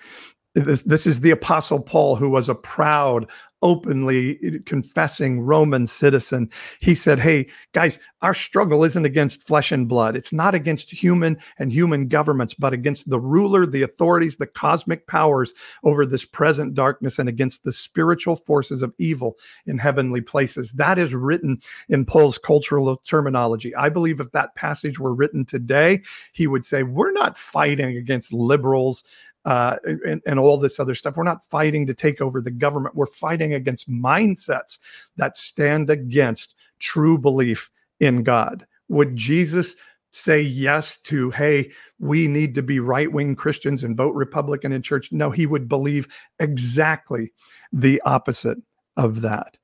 This, 0.56 0.84
this 0.84 1.06
is 1.06 1.20
the 1.20 1.32
Apostle 1.32 1.82
Paul, 1.82 2.16
who 2.16 2.30
was 2.30 2.48
a 2.48 2.56
proud, 2.56 3.30
openly 3.62 4.40
eh, 4.42 4.58
confessing 4.66 5.42
Roman 5.42 5.86
citizen. 5.86 6.50
He 6.80 6.96
said, 6.96 7.20
Hey, 7.20 7.48
guys, 7.74 8.00
our 8.22 8.34
struggle 8.34 8.86
isn't 8.86 9.06
against 9.06 9.46
flesh 9.46 9.74
and 9.74 9.86
blood. 9.86 10.16
It's 10.16 10.32
not 10.32 10.56
against 10.56 10.92
human 10.92 11.38
and 11.60 11.74
human 11.74 12.08
governments, 12.08 12.54
but 12.54 12.72
against 12.72 13.10
the 13.10 13.20
ruler, 13.20 13.66
the 13.66 13.82
authorities, 13.82 14.38
the 14.38 14.48
cosmic 14.48 15.08
powers 15.08 15.54
over 15.84 16.06
this 16.06 16.24
present 16.24 16.74
darkness 16.74 17.20
and 17.20 17.28
against 17.28 17.66
the 17.66 17.74
spiritual 17.74 18.38
forces 18.38 18.82
of 18.82 18.94
evil 18.98 19.38
in 19.66 19.78
heavenly 19.78 20.22
places. 20.22 20.72
That 20.72 20.98
is 20.98 21.14
written 21.14 21.58
in 21.90 22.06
Paul's 22.06 22.38
cultural 22.38 22.96
terminology. 23.04 23.76
I 23.76 23.90
believe 23.90 24.22
if 24.22 24.32
that 24.32 24.56
passage 24.56 25.00
were 25.00 25.14
written 25.14 25.44
today, 25.44 26.02
he 26.32 26.48
would 26.48 26.64
say, 26.64 26.84
We're 26.84 27.12
not 27.12 27.38
fighting 27.38 27.98
against 27.98 28.32
liberals 28.32 29.04
uh, 29.46 29.78
and, 29.84 30.22
and 30.26 30.40
all 30.40 30.58
this 30.58 30.80
other 30.80 30.96
stuff. 30.96 31.16
We're 31.16 31.24
not 31.24 31.44
fighting 31.44 31.88
to 31.88 31.94
take 31.94 32.20
over 32.20 32.42
the 32.42 32.52
government. 32.52 32.96
We're 32.96 33.06
fighting 33.06 33.54
against 33.54 33.90
mindsets 33.90 34.80
that 35.18 35.38
stand 35.38 35.90
against 35.90 36.56
true 36.80 37.18
belief 37.18 37.70
in 38.00 38.24
God. 38.24 38.66
Would 38.90 39.16
Jesus 39.16 39.76
say 40.12 40.42
yes 40.42 40.98
to, 40.98 41.30
hey, 41.32 41.72
we 42.00 42.28
need 42.28 42.56
to 42.56 42.64
be 42.64 42.80
right 42.80 43.12
wing 43.12 43.36
Christians 43.36 43.84
and 43.84 43.98
vote 43.98 44.16
Republican 44.16 44.72
in 44.72 44.82
church? 44.82 45.12
No, 45.12 45.30
he 45.30 45.46
would 45.46 45.68
believe 45.68 46.08
exactly 46.40 47.34
the 47.72 48.02
opposite 48.02 48.58
of 48.98 49.22
that. 49.22 49.58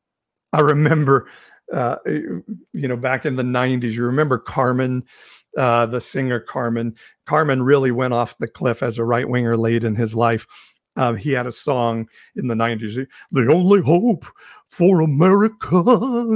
I 0.54 0.60
remember, 0.60 1.30
uh, 1.72 1.98
you 2.06 2.44
know, 2.74 2.98
back 2.98 3.26
in 3.26 3.38
the 3.38 3.44
90s, 3.44 3.94
you 3.94 4.04
remember 4.04 4.38
Carmen 4.38 5.06
uh, 5.58 5.86
the 5.86 6.02
singer 6.02 6.40
Carmen. 6.40 6.96
Carmen 7.26 7.64
really 7.64 7.92
went 7.92 8.14
off 8.14 8.38
the 8.38 8.48
cliff 8.48 8.84
as 8.84 8.98
a 8.98 9.06
right 9.06 9.28
winger 9.28 9.58
late 9.58 9.84
in 9.84 9.96
his 9.96 10.16
life. 10.16 10.46
Uh, 10.98 11.14
he 11.14 11.32
had 11.32 11.48
a 11.48 11.52
song 11.52 12.08
in 12.36 12.48
the 12.48 12.56
90s. 12.56 13.08
The 13.32 13.52
only 13.52 13.82
hope 13.82 14.26
for 14.72 15.02
America 15.02 15.82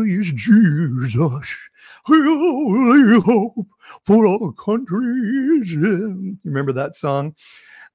is 0.06 0.32
Jesus. 0.32 1.70
The 2.08 2.16
only 2.16 3.20
hope 3.22 3.68
for 4.06 4.28
our 4.28 4.54
country 4.54 5.60
is 5.60 5.74
him. 5.74 6.40
Remember 6.46 6.72
that 6.74 6.96
song? 6.96 7.36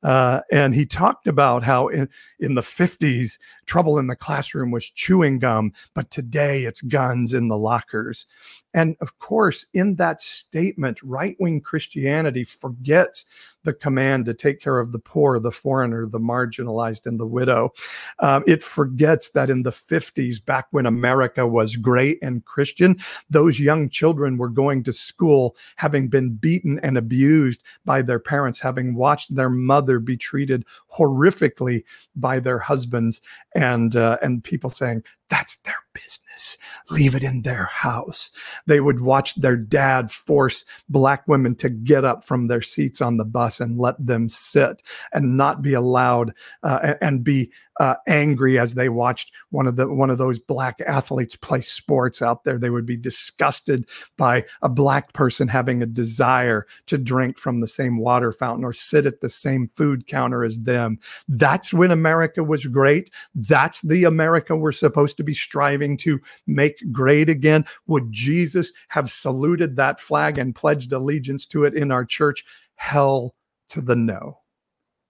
Uh, 0.03 0.41
and 0.51 0.75
he 0.75 0.87
talked 0.87 1.27
about 1.27 1.63
how 1.63 1.89
in, 1.89 2.09
in 2.39 2.55
the 2.55 2.63
50s, 2.63 3.39
trouble 3.67 3.99
in 3.99 4.07
the 4.07 4.17
classroom 4.17 4.71
was 4.71 4.89
chewing 4.89 5.39
gum, 5.39 5.73
but 5.95 6.11
today 6.11 6.65
it's 6.65 6.81
guns 6.83 7.35
in 7.35 7.49
the 7.49 7.59
lockers. 7.59 8.27
And 8.73 8.97
of 9.01 9.19
course, 9.19 9.67
in 9.75 9.97
that 9.97 10.21
statement, 10.21 11.03
right 11.03 11.37
wing 11.41 11.61
Christianity 11.61 12.45
forgets 12.45 13.25
the 13.65 13.73
command 13.73 14.25
to 14.25 14.35
take 14.35 14.61
care 14.61 14.79
of 14.79 14.93
the 14.93 14.99
poor, 14.99 15.39
the 15.39 15.51
foreigner, 15.51 16.07
the 16.07 16.19
marginalized, 16.21 17.07
and 17.07 17.21
the 17.21 17.27
widow. 17.27 17.71
Um, 18.21 18.43
it 18.47 18.63
forgets 18.63 19.31
that 19.31 19.51
in 19.51 19.63
the 19.63 19.71
50s, 19.71 20.45
back 20.45 20.67
when 20.71 20.87
America 20.87 21.47
was 21.47 21.77
great 21.77 22.19
and 22.23 22.45
Christian, 22.45 22.99
those 23.29 23.61
young 23.61 23.89
children 23.89 24.39
were 24.39 24.49
going 24.49 24.83
to 24.85 24.93
school 24.93 25.57
having 25.77 26.09
been 26.09 26.31
beaten 26.31 26.81
and 26.83 26.97
abused 26.97 27.63
by 27.85 28.03
their 28.03 28.19
parents, 28.19 28.61
having 28.61 28.95
watched 28.95 29.35
their 29.35 29.51
mother 29.51 29.99
be 29.99 30.17
treated 30.17 30.65
horrifically 30.93 31.83
by 32.17 32.39
their 32.41 32.59
husbands, 32.59 33.21
and 33.55 33.97
uh, 33.97 34.17
and 34.23 34.43
people 34.45 34.71
saying 34.71 35.03
that's 35.29 35.57
their 35.57 35.75
business. 35.93 36.59
Leave 36.91 37.15
it 37.15 37.25
in 37.25 37.43
their 37.43 37.65
house. 37.65 38.33
They 38.67 38.81
would 38.81 39.01
watch 39.01 39.35
their 39.35 39.57
dad 39.57 40.11
force 40.11 40.65
black 40.89 41.27
women 41.29 41.55
to 41.57 41.71
get 41.71 42.05
up 42.05 42.25
from 42.25 42.47
their 42.47 42.63
seats 42.63 43.01
on 43.01 43.17
the 43.17 43.25
bus 43.25 43.61
and 43.61 43.79
let 43.79 43.95
them 44.05 44.29
sit 44.29 44.83
and 45.13 45.37
not 45.37 45.63
be 45.63 45.75
allowed 45.75 46.35
uh, 46.63 46.95
and 47.01 47.25
be 47.25 47.53
uh, 47.81 47.97
angry 48.07 48.59
as 48.59 48.75
they 48.75 48.91
watched 48.91 49.33
one 49.49 49.67
of 49.67 49.77
the 49.77 49.89
one 49.89 50.11
of 50.11 50.19
those 50.19 50.39
black 50.39 50.79
athletes 50.87 51.35
play 51.35 51.63
sports 51.63 52.21
out 52.21 52.45
there. 52.45 52.59
They 52.59 52.69
would 52.69 52.85
be 52.85 52.97
disgusted 52.97 53.89
by 54.19 54.45
a 54.61 54.69
black 54.69 55.15
person 55.15 55.49
having 55.49 55.83
a 55.83 55.87
desire 55.87 56.67
to 56.87 56.99
drink 56.99 57.39
from 57.39 57.61
the 57.61 57.67
same 57.67 57.97
water 57.97 58.33
fountain 58.33 58.67
or 58.67 58.75
sit 58.75 59.07
at 59.07 59.23
the 59.23 59.31
same 59.31 59.67
food 59.67 60.07
counter 60.07 60.45
as 60.45 60.59
them. 60.59 60.99
That's 61.27 61.73
when 61.73 61.91
America 61.91 62.45
was 62.45 62.67
great. 62.67 63.11
That's 63.35 63.81
the 63.81 64.05
America 64.05 64.55
we're 64.55 64.73
supposed 64.73 65.17
to 65.17 65.25
be 65.25 65.35
striving 65.35 65.97
to 65.99 66.21
make 66.47 66.77
great 66.93 67.31
again. 67.31 67.65
Would 67.87 68.13
Jesus 68.13 68.75
have 68.89 69.11
saluted 69.11 69.77
that 69.77 69.99
flag 69.99 70.37
and 70.37 70.55
pledged 70.55 70.93
allegiance 70.93 71.47
to 71.47 71.65
it 71.65 71.73
in 71.73 71.91
our 71.91 72.05
church? 72.05 72.45
Hell 72.75 73.35
to 73.71 73.81
the 73.81 73.97
no. 73.97 74.40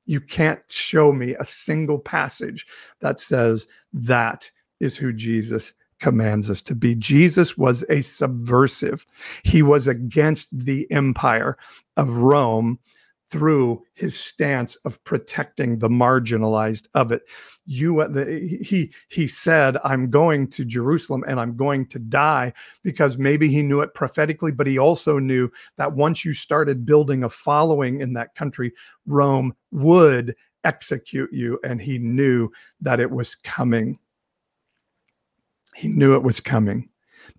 You 0.07 0.21
can't 0.21 0.61
show 0.71 1.13
me 1.13 1.35
a 1.35 1.45
single 1.45 1.99
passage 1.99 2.67
that 3.01 3.21
says 3.21 3.67
that 3.93 4.51
is 4.81 4.97
who 4.97 5.13
Jesus 5.13 5.75
commands 6.01 6.49
us 6.49 6.63
to 6.63 6.75
be. 6.75 6.95
Jesus 6.95 7.57
was 7.59 7.85
a 7.89 8.01
subversive, 8.01 9.07
he 9.43 9.63
was 9.63 9.87
against 9.87 10.49
the 10.57 10.91
empire 10.91 11.57
of 11.97 12.17
Rome 12.17 12.79
through 13.31 13.83
his 13.95 14.19
stance 14.19 14.77
of 14.77 15.03
protecting 15.05 15.79
the 15.79 15.89
marginalized 15.89 16.89
of 16.95 17.13
it. 17.13 17.23
You 17.65 18.01
uh, 18.01 18.09
the, 18.09 18.25
he 18.63 18.93
he 19.09 19.29
said 19.29 19.77
i'm 19.85 20.11
going 20.11 20.49
to 20.49 20.65
jerusalem 20.65 21.23
and 21.29 21.39
i'm 21.39 21.57
going 21.57 21.87
to 21.87 21.99
die 22.01 22.53
because 22.83 23.17
maybe 23.17 23.49
he 23.49 23.63
knew 23.63 23.81
it 23.81 23.95
prophetically 23.95 24.51
but 24.51 24.67
he 24.67 24.79
also 24.79 25.19
knew 25.19 25.49
that 25.77 25.93
once 25.93 26.25
you 26.25 26.33
started 26.33 26.85
building 26.85 27.23
a 27.23 27.29
following 27.29 28.01
in 28.01 28.15
that 28.15 28.35
country 28.35 28.73
rome 29.07 29.55
would 29.71 30.35
execute 30.65 31.33
you 31.33 31.59
and 31.65 31.81
he 31.81 31.99
knew 31.99 32.51
that 32.81 33.01
it 33.01 33.11
was 33.11 33.35
coming. 33.35 33.99
He 35.75 35.89
knew 35.89 36.15
it 36.15 36.23
was 36.23 36.41
coming 36.41 36.90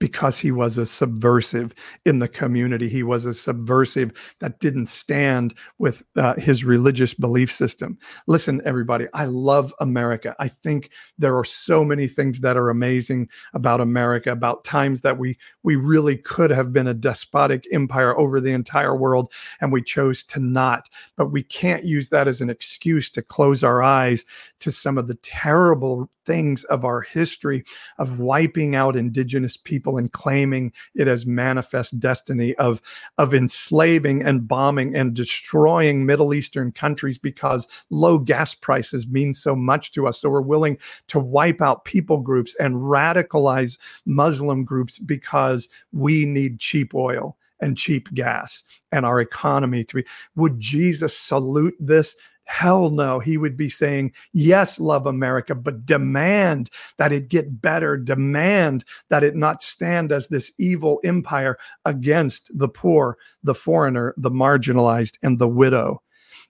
because 0.02 0.40
he 0.40 0.52
was 0.52 0.80
a 0.80 0.86
subversive 0.88 1.76
in 2.06 2.18
the 2.18 2.28
community. 2.28 2.90
He 2.90 3.04
was 3.04 3.28
a 3.28 3.36
subversive 3.36 4.34
that 4.40 4.60
didn't 4.60 4.88
stand 4.88 5.54
with 5.78 6.02
uh, 6.16 6.34
his 6.40 6.64
religious 6.64 7.14
belief 7.14 7.52
system. 7.52 8.00
Listen, 8.26 8.64
everybody, 8.66 9.06
I 9.14 9.26
love 9.26 9.76
America. 9.80 10.36
I 10.40 10.48
think 10.48 10.90
there 11.20 11.38
are 11.38 11.44
so 11.44 11.86
many 11.86 12.08
things 12.08 12.40
that 12.40 12.58
are 12.58 12.72
amazing 12.72 13.30
about 13.54 13.80
America, 13.80 14.32
about 14.32 14.64
times 14.64 15.02
that 15.02 15.20
we 15.20 15.38
we 15.62 15.76
really 15.76 16.18
could 16.18 16.50
have 16.50 16.74
been 16.74 16.88
a 16.88 16.96
despotic 16.96 17.68
empire 17.72 18.18
over 18.18 18.42
the 18.42 18.54
entire 18.54 18.96
world, 18.96 19.32
and 19.62 19.72
we 19.72 19.84
chose 19.84 20.24
to 20.24 20.40
not. 20.40 20.90
But 21.16 21.28
we 21.28 21.44
can't 21.44 21.86
use 21.86 22.10
that 22.10 22.28
as 22.28 22.42
an 22.42 22.50
excuse 22.50 23.12
to 23.12 23.22
close 23.22 23.64
our 23.64 23.84
eyes 23.84 24.26
to 24.62 24.72
some 24.72 24.98
of 24.98 25.06
the 25.06 25.20
terrible 25.22 26.10
things 26.26 26.64
of 26.66 26.86
our 26.86 27.02
history 27.02 27.64
of 27.98 28.20
wiping 28.20 28.76
out 28.76 28.96
indigenous 28.96 29.58
people 29.58 29.90
and 29.97 30.12
claiming 30.12 30.71
it 30.95 31.08
as 31.08 31.25
manifest 31.25 31.99
destiny 31.99 32.56
of 32.56 32.82
of 33.17 33.34
enslaving 33.34 34.21
and 34.21 34.47
bombing 34.47 34.95
and 34.95 35.13
destroying 35.13 36.06
middle 36.06 36.34
eastern 36.34 36.71
countries 36.71 37.17
because 37.17 37.67
low 37.89 38.17
gas 38.17 38.56
prices 38.56 39.08
mean 39.08 39.34
so 39.34 39.56
much 39.56 39.91
to 39.91 40.08
us. 40.08 40.19
So 40.19 40.30
we're 40.30 40.41
willing 40.41 40.77
to 41.08 41.19
wipe 41.19 41.62
out 41.62 41.86
people 41.86 42.17
groups 42.17 42.56
and 42.60 42.75
radicalize 42.75 43.77
muslim 44.06 44.63
groups 44.63 44.99
because 44.99 45.69
we 45.91 46.25
need 46.25 46.60
cheap 46.60 46.93
oil 46.93 47.38
and 47.60 47.77
cheap 47.77 48.12
gas 48.13 48.63
and 48.91 49.06
our 49.06 49.21
economy 49.21 49.84
to 49.84 49.95
be. 49.97 50.06
Would 50.36 50.60
jesus 50.60 51.17
salute 51.17 51.75
this 51.80 52.15
Hell 52.45 52.89
no. 52.89 53.19
He 53.19 53.38
would 53.38 53.56
be 53.56 53.69
saying, 53.69 54.13
yes, 54.34 54.80
love 54.80 55.06
America, 55.06 55.56
but 55.56 55.86
demand 55.86 56.69
that 56.97 57.13
it 57.13 57.30
get 57.30 57.62
better, 57.62 57.97
demand 57.97 58.84
that 59.10 59.23
it 59.23 59.36
not 59.36 59.62
stand 59.62 60.12
as 60.12 60.27
this 60.27 60.51
evil 60.58 60.99
empire 61.04 61.58
against 61.86 62.51
the 62.58 62.67
poor, 62.67 63.17
the 63.43 63.56
foreigner, 63.56 64.13
the 64.17 64.32
marginalized, 64.32 65.17
and 65.23 65.39
the 65.39 65.47
widow. 65.47 66.01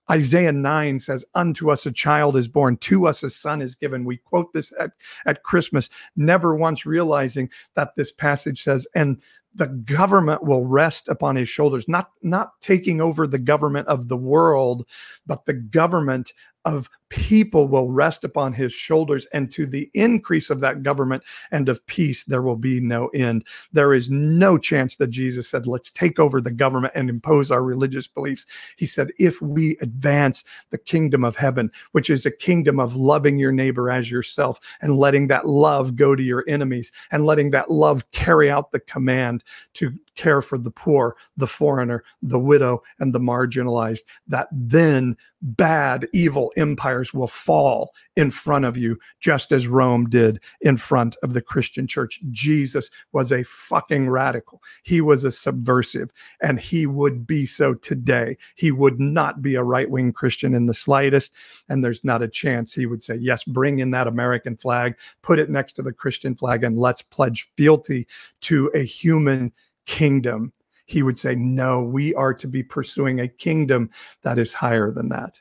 Isaiah 0.09 0.51
9 0.51 0.99
says, 0.99 1.25
Unto 1.35 1.69
us 1.69 1.85
a 1.85 1.91
child 1.91 2.35
is 2.35 2.47
born, 2.47 2.77
to 2.77 3.07
us 3.07 3.23
a 3.23 3.29
son 3.29 3.61
is 3.61 3.75
given. 3.75 4.03
We 4.05 4.17
quote 4.17 4.53
this 4.53 4.73
at, 4.79 4.91
at 5.25 5.43
Christmas, 5.43 5.89
never 6.15 6.55
once 6.55 6.85
realizing 6.85 7.49
that 7.75 7.95
this 7.95 8.11
passage 8.11 8.63
says, 8.63 8.87
And 8.95 9.21
the 9.53 9.67
government 9.67 10.43
will 10.43 10.65
rest 10.65 11.09
upon 11.09 11.35
his 11.35 11.49
shoulders 11.49 11.87
not 11.87 12.11
not 12.21 12.53
taking 12.61 13.01
over 13.01 13.27
the 13.27 13.37
government 13.37 13.87
of 13.87 14.07
the 14.07 14.17
world 14.17 14.87
but 15.25 15.45
the 15.45 15.53
government 15.53 16.33
of 16.65 16.89
people 17.09 17.67
will 17.67 17.89
rest 17.89 18.23
upon 18.23 18.53
his 18.53 18.73
shoulders, 18.73 19.25
and 19.33 19.51
to 19.51 19.65
the 19.65 19.89
increase 19.93 20.49
of 20.49 20.59
that 20.61 20.83
government 20.83 21.23
and 21.51 21.67
of 21.67 21.85
peace, 21.87 22.23
there 22.23 22.41
will 22.41 22.55
be 22.55 22.79
no 22.79 23.07
end. 23.09 23.45
There 23.73 23.93
is 23.93 24.09
no 24.09 24.57
chance 24.57 24.95
that 24.95 25.07
Jesus 25.07 25.49
said, 25.49 25.67
Let's 25.67 25.91
take 25.91 26.19
over 26.19 26.39
the 26.39 26.51
government 26.51 26.93
and 26.95 27.09
impose 27.09 27.51
our 27.51 27.63
religious 27.63 28.07
beliefs. 28.07 28.45
He 28.77 28.85
said, 28.85 29.11
If 29.19 29.41
we 29.41 29.77
advance 29.81 30.43
the 30.69 30.77
kingdom 30.77 31.23
of 31.23 31.35
heaven, 31.35 31.71
which 31.91 32.09
is 32.09 32.25
a 32.25 32.31
kingdom 32.31 32.79
of 32.79 32.95
loving 32.95 33.37
your 33.37 33.51
neighbor 33.51 33.89
as 33.89 34.09
yourself 34.09 34.59
and 34.81 34.97
letting 34.97 35.27
that 35.27 35.47
love 35.47 35.95
go 35.95 36.15
to 36.15 36.23
your 36.23 36.45
enemies 36.47 36.91
and 37.11 37.25
letting 37.25 37.51
that 37.51 37.71
love 37.71 38.09
carry 38.11 38.49
out 38.49 38.71
the 38.71 38.79
command 38.79 39.43
to 39.73 39.93
care 40.15 40.41
for 40.41 40.57
the 40.57 40.71
poor, 40.71 41.15
the 41.37 41.47
foreigner, 41.47 42.03
the 42.21 42.39
widow, 42.39 42.81
and 42.99 43.13
the 43.13 43.19
marginalized, 43.19 44.01
that 44.27 44.47
then 44.51 45.15
bad, 45.41 46.07
evil 46.13 46.51
empires 46.55 47.13
will 47.13 47.27
fall 47.27 47.93
in 48.15 48.29
front 48.29 48.65
of 48.65 48.77
you, 48.77 48.99
just 49.19 49.51
as 49.51 49.67
Rome 49.67 50.07
did 50.07 50.39
in 50.61 50.77
front 50.77 51.15
of 51.23 51.33
the 51.33 51.41
Christian 51.41 51.87
church. 51.87 52.19
Jesus 52.31 52.89
was 53.11 53.31
a 53.31 53.43
fucking 53.43 54.09
radical. 54.09 54.61
He 54.83 55.01
was 55.01 55.23
a 55.23 55.31
subversive, 55.31 56.11
and 56.41 56.59
he 56.59 56.85
would 56.85 57.25
be 57.25 57.45
so 57.45 57.73
today. 57.73 58.37
He 58.55 58.71
would 58.71 58.99
not 58.99 59.41
be 59.41 59.55
a 59.55 59.63
right 59.63 59.89
wing 59.89 60.13
Christian 60.13 60.53
in 60.53 60.67
the 60.67 60.73
slightest. 60.73 61.33
And 61.69 61.83
there's 61.83 62.03
not 62.03 62.21
a 62.21 62.27
chance 62.27 62.73
he 62.73 62.85
would 62.85 63.01
say, 63.01 63.15
Yes, 63.15 63.43
bring 63.43 63.79
in 63.79 63.91
that 63.91 64.07
American 64.07 64.57
flag, 64.57 64.95
put 65.21 65.39
it 65.39 65.49
next 65.49 65.73
to 65.73 65.81
the 65.81 65.93
Christian 65.93 66.35
flag, 66.35 66.63
and 66.63 66.77
let's 66.77 67.01
pledge 67.01 67.49
fealty 67.55 68.07
to 68.41 68.69
a 68.73 68.83
human 68.83 69.51
kingdom 69.85 70.53
he 70.91 71.03
would 71.03 71.17
say, 71.17 71.35
No, 71.35 71.81
we 71.81 72.13
are 72.15 72.33
to 72.33 72.47
be 72.47 72.63
pursuing 72.63 73.19
a 73.19 73.27
kingdom 73.27 73.89
that 74.23 74.37
is 74.37 74.53
higher 74.53 74.91
than 74.91 75.07
that. 75.09 75.39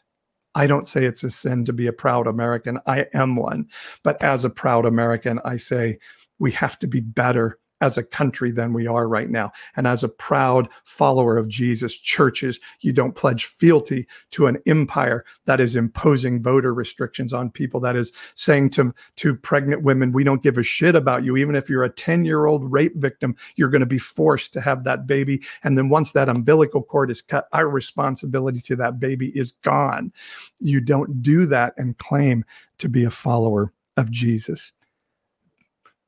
I 0.54 0.68
don't 0.68 0.86
say 0.86 1.04
it's 1.04 1.24
a 1.24 1.30
sin 1.30 1.64
to 1.64 1.72
be 1.72 1.88
a 1.88 1.92
proud 1.92 2.26
American. 2.26 2.78
I 2.86 3.06
am 3.12 3.36
one. 3.36 3.66
But 4.04 4.22
as 4.22 4.44
a 4.44 4.50
proud 4.50 4.86
American, 4.86 5.40
I 5.44 5.56
say 5.56 5.98
we 6.38 6.52
have 6.52 6.78
to 6.80 6.86
be 6.86 7.00
better 7.00 7.58
as 7.80 7.96
a 7.96 8.02
country 8.02 8.50
than 8.50 8.72
we 8.72 8.86
are 8.86 9.08
right 9.08 9.30
now. 9.30 9.52
And 9.76 9.86
as 9.86 10.04
a 10.04 10.08
proud 10.08 10.68
follower 10.84 11.36
of 11.36 11.48
Jesus, 11.48 11.98
churches, 11.98 12.60
you 12.80 12.92
don't 12.92 13.14
pledge 13.14 13.46
fealty 13.46 14.06
to 14.30 14.46
an 14.46 14.58
empire 14.66 15.24
that 15.46 15.60
is 15.60 15.76
imposing 15.76 16.42
voter 16.42 16.74
restrictions 16.74 17.32
on 17.32 17.50
people, 17.50 17.80
that 17.80 17.96
is 17.96 18.12
saying 18.34 18.70
to, 18.70 18.94
to 19.16 19.34
pregnant 19.34 19.82
women, 19.82 20.12
we 20.12 20.24
don't 20.24 20.42
give 20.42 20.58
a 20.58 20.62
shit 20.62 20.94
about 20.94 21.24
you. 21.24 21.36
Even 21.36 21.54
if 21.54 21.68
you're 21.68 21.84
a 21.84 21.90
10 21.90 22.24
year 22.24 22.46
old 22.46 22.70
rape 22.70 22.96
victim, 22.96 23.34
you're 23.56 23.70
going 23.70 23.80
to 23.80 23.86
be 23.86 23.98
forced 23.98 24.52
to 24.52 24.60
have 24.60 24.84
that 24.84 25.06
baby. 25.06 25.42
And 25.64 25.76
then 25.76 25.88
once 25.88 26.12
that 26.12 26.28
umbilical 26.28 26.82
cord 26.82 27.10
is 27.10 27.22
cut, 27.22 27.48
our 27.52 27.68
responsibility 27.68 28.60
to 28.60 28.76
that 28.76 29.00
baby 29.00 29.36
is 29.36 29.52
gone. 29.62 30.12
You 30.58 30.80
don't 30.80 31.22
do 31.22 31.46
that 31.46 31.74
and 31.76 31.96
claim 31.98 32.44
to 32.78 32.88
be 32.88 33.04
a 33.04 33.10
follower 33.10 33.72
of 33.96 34.10
Jesus. 34.10 34.72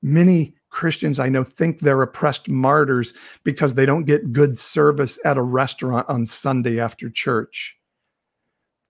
Many 0.02 0.54
Christians 0.72 1.18
I 1.20 1.28
know 1.28 1.44
think 1.44 1.78
they're 1.78 2.02
oppressed 2.02 2.50
martyrs 2.50 3.14
because 3.44 3.74
they 3.74 3.86
don't 3.86 4.04
get 4.04 4.32
good 4.32 4.58
service 4.58 5.18
at 5.24 5.36
a 5.36 5.42
restaurant 5.42 6.08
on 6.08 6.26
Sunday 6.26 6.80
after 6.80 7.08
church. 7.08 7.76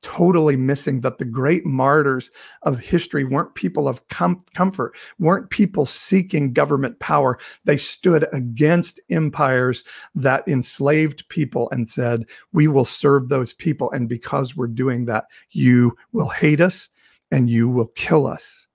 Totally 0.00 0.56
missing 0.56 1.02
that 1.02 1.18
the 1.18 1.24
great 1.24 1.64
martyrs 1.66 2.30
of 2.62 2.78
history 2.78 3.24
weren't 3.24 3.54
people 3.54 3.86
of 3.86 4.08
com- 4.08 4.44
comfort, 4.54 4.96
weren't 5.18 5.50
people 5.50 5.84
seeking 5.84 6.52
government 6.52 6.98
power. 6.98 7.38
They 7.64 7.76
stood 7.76 8.26
against 8.32 9.00
empires 9.10 9.84
that 10.14 10.46
enslaved 10.48 11.28
people 11.28 11.68
and 11.70 11.88
said, 11.88 12.24
We 12.52 12.66
will 12.66 12.84
serve 12.84 13.28
those 13.28 13.52
people. 13.52 13.92
And 13.92 14.08
because 14.08 14.56
we're 14.56 14.66
doing 14.68 15.04
that, 15.04 15.26
you 15.50 15.96
will 16.12 16.30
hate 16.30 16.60
us 16.60 16.88
and 17.30 17.48
you 17.48 17.68
will 17.68 17.88
kill 17.94 18.26
us. 18.26 18.66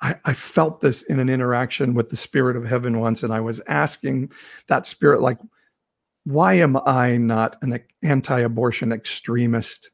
I, 0.00 0.14
I, 0.24 0.32
felt 0.32 0.80
this 0.80 1.02
in 1.02 1.18
an 1.18 1.28
interaction 1.28 1.94
with 1.94 2.10
the 2.10 2.16
spirit 2.16 2.56
of 2.56 2.64
heaven 2.64 3.00
once, 3.00 3.22
and 3.22 3.32
I 3.32 3.40
was 3.40 3.60
asking 3.66 4.30
that 4.68 4.86
spirit, 4.86 5.20
like, 5.20 5.38
why 6.24 6.54
am 6.54 6.76
I 6.86 7.16
not 7.16 7.56
an 7.62 7.80
anti 8.02 8.40
abortion 8.40 8.92
extremist 8.92 9.90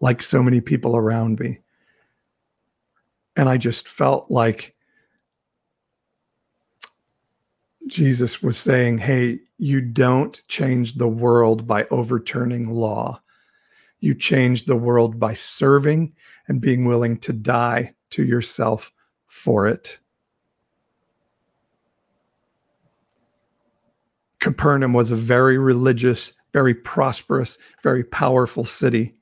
like 0.00 0.22
so 0.22 0.42
many 0.42 0.60
people 0.60 0.96
around 0.96 1.40
me? 1.40 1.58
And 3.36 3.48
I 3.48 3.58
just 3.58 3.88
felt 3.88 4.30
like 4.30 4.74
Jesus 7.86 8.42
was 8.42 8.56
saying, 8.56 8.98
hey, 8.98 9.40
you 9.58 9.80
don't 9.80 10.40
change 10.48 10.94
the 10.94 11.08
world 11.08 11.66
by 11.66 11.84
overturning 11.90 12.70
law. 12.70 13.20
You 14.00 14.14
change 14.14 14.64
the 14.64 14.76
world 14.76 15.18
by 15.18 15.34
serving 15.34 16.14
and 16.46 16.60
being 16.60 16.84
willing 16.84 17.18
to 17.18 17.32
die 17.32 17.95
to 18.16 18.24
yourself 18.24 18.92
for 19.26 19.66
it. 19.66 19.98
Capernaum 24.40 24.94
was 24.94 25.10
a 25.10 25.16
very 25.16 25.58
religious, 25.58 26.32
very 26.54 26.74
prosperous, 26.74 27.58
very 27.82 28.04
powerful 28.04 28.64
city. 28.64 29.14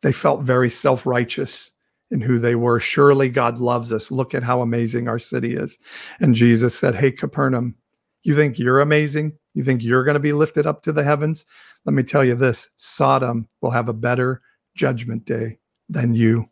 They 0.00 0.12
felt 0.12 0.42
very 0.42 0.70
self 0.70 1.04
righteous 1.04 1.72
in 2.10 2.22
who 2.22 2.38
they 2.38 2.54
were. 2.54 2.80
Surely 2.80 3.28
God 3.28 3.58
loves 3.58 3.92
us. 3.92 4.10
Look 4.10 4.34
at 4.34 4.42
how 4.42 4.62
amazing 4.62 5.06
our 5.06 5.18
city 5.18 5.54
is. 5.54 5.78
And 6.20 6.34
Jesus 6.34 6.78
said, 6.78 6.94
Hey, 6.94 7.12
Capernaum, 7.12 7.74
you 8.22 8.34
think 8.34 8.58
you're 8.58 8.80
amazing? 8.80 9.32
You 9.52 9.62
think 9.62 9.84
you're 9.84 10.04
going 10.04 10.14
to 10.14 10.20
be 10.20 10.32
lifted 10.32 10.66
up 10.66 10.82
to 10.84 10.92
the 10.92 11.04
heavens? 11.04 11.44
Let 11.84 11.92
me 11.92 12.02
tell 12.02 12.24
you 12.24 12.34
this 12.34 12.70
Sodom 12.76 13.46
will 13.60 13.72
have 13.72 13.90
a 13.90 13.94
better 13.94 14.40
judgment 14.74 15.26
day 15.26 15.58
than 15.90 16.14
you 16.14 16.49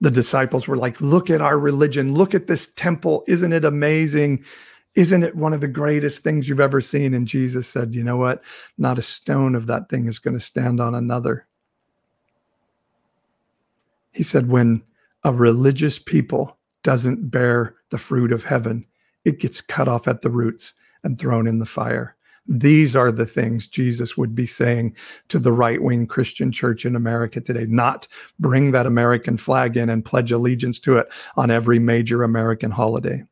the 0.00 0.10
disciples 0.10 0.68
were 0.68 0.76
like, 0.76 1.00
Look 1.00 1.30
at 1.30 1.40
our 1.40 1.58
religion. 1.58 2.14
Look 2.14 2.34
at 2.34 2.46
this 2.46 2.68
temple. 2.72 3.24
Isn't 3.26 3.52
it 3.52 3.64
amazing? 3.64 4.44
Isn't 4.94 5.22
it 5.22 5.36
one 5.36 5.52
of 5.52 5.60
the 5.60 5.68
greatest 5.68 6.22
things 6.22 6.48
you've 6.48 6.60
ever 6.60 6.80
seen? 6.80 7.14
And 7.14 7.26
Jesus 7.26 7.68
said, 7.68 7.94
You 7.94 8.02
know 8.02 8.16
what? 8.16 8.42
Not 8.76 8.98
a 8.98 9.02
stone 9.02 9.54
of 9.54 9.66
that 9.66 9.88
thing 9.88 10.06
is 10.06 10.18
going 10.18 10.34
to 10.34 10.40
stand 10.40 10.80
on 10.80 10.94
another. 10.94 11.46
He 14.12 14.22
said, 14.22 14.48
When 14.48 14.82
a 15.24 15.32
religious 15.32 15.98
people 15.98 16.56
doesn't 16.82 17.30
bear 17.30 17.76
the 17.90 17.98
fruit 17.98 18.32
of 18.32 18.44
heaven, 18.44 18.86
it 19.24 19.40
gets 19.40 19.60
cut 19.60 19.88
off 19.88 20.08
at 20.08 20.22
the 20.22 20.30
roots 20.30 20.74
and 21.04 21.18
thrown 21.18 21.46
in 21.46 21.58
the 21.58 21.66
fire. 21.66 22.16
These 22.48 22.96
are 22.96 23.12
the 23.12 23.26
things 23.26 23.68
Jesus 23.68 24.16
would 24.16 24.34
be 24.34 24.46
saying 24.46 24.96
to 25.28 25.38
the 25.38 25.52
right 25.52 25.82
wing 25.82 26.06
Christian 26.06 26.50
church 26.50 26.86
in 26.86 26.96
America 26.96 27.42
today, 27.42 27.66
not 27.68 28.08
bring 28.38 28.70
that 28.70 28.86
American 28.86 29.36
flag 29.36 29.76
in 29.76 29.90
and 29.90 30.04
pledge 30.04 30.32
allegiance 30.32 30.80
to 30.80 30.96
it 30.96 31.08
on 31.36 31.50
every 31.50 31.78
major 31.78 32.22
American 32.22 32.70
holiday. 32.70 33.22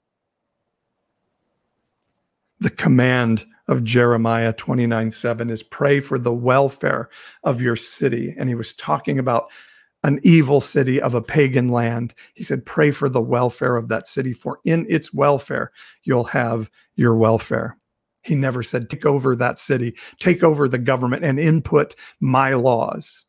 The 2.61 2.71
command 2.71 3.47
of 3.69 3.85
Jeremiah 3.85 4.53
29 4.53 5.11
7 5.11 5.51
is 5.51 5.63
pray 5.63 6.01
for 6.01 6.19
the 6.19 6.33
welfare 6.33 7.09
of 7.43 7.61
your 7.61 7.77
city. 7.77 8.35
And 8.39 8.49
he 8.49 8.55
was 8.55 8.75
talking 8.75 9.19
about 9.19 9.51
an 10.05 10.21
evil 10.23 10.61
city 10.61 11.01
of 11.01 11.15
a 11.15 11.23
pagan 11.23 11.71
land. 11.71 12.15
He 12.35 12.45
said, 12.45 12.67
Pray 12.67 12.91
for 12.91 13.09
the 13.09 13.21
welfare 13.21 13.77
of 13.77 13.89
that 13.89 14.07
city, 14.07 14.33
for 14.33 14.61
in 14.65 14.87
its 14.89 15.13
welfare, 15.13 15.73
you'll 16.05 16.25
have 16.25 16.71
your 16.95 17.17
welfare. 17.17 17.77
He 18.27 18.35
never 18.35 18.63
said, 18.63 18.91
take 18.91 19.07
over 19.07 19.37
that 19.37 19.59
city, 19.59 19.95
take 20.19 20.43
over 20.43 20.69
the 20.69 20.79
government, 20.79 21.25
and 21.25 21.39
input 21.39 21.95
my 22.21 22.55
laws. 22.55 23.25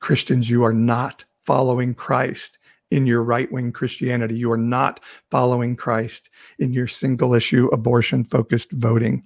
Christians, 0.00 0.50
you 0.50 0.64
are 0.64 0.74
not 0.74 1.24
following 1.40 1.94
Christ 1.94 2.58
in 2.90 3.06
your 3.06 3.22
right 3.22 3.50
wing 3.50 3.72
Christianity. 3.72 4.36
You 4.36 4.52
are 4.52 4.58
not 4.58 5.00
following 5.30 5.76
Christ 5.76 6.28
in 6.58 6.72
your 6.72 6.86
single 6.86 7.32
issue, 7.32 7.68
abortion 7.68 8.22
focused 8.22 8.70
voting. 8.72 9.24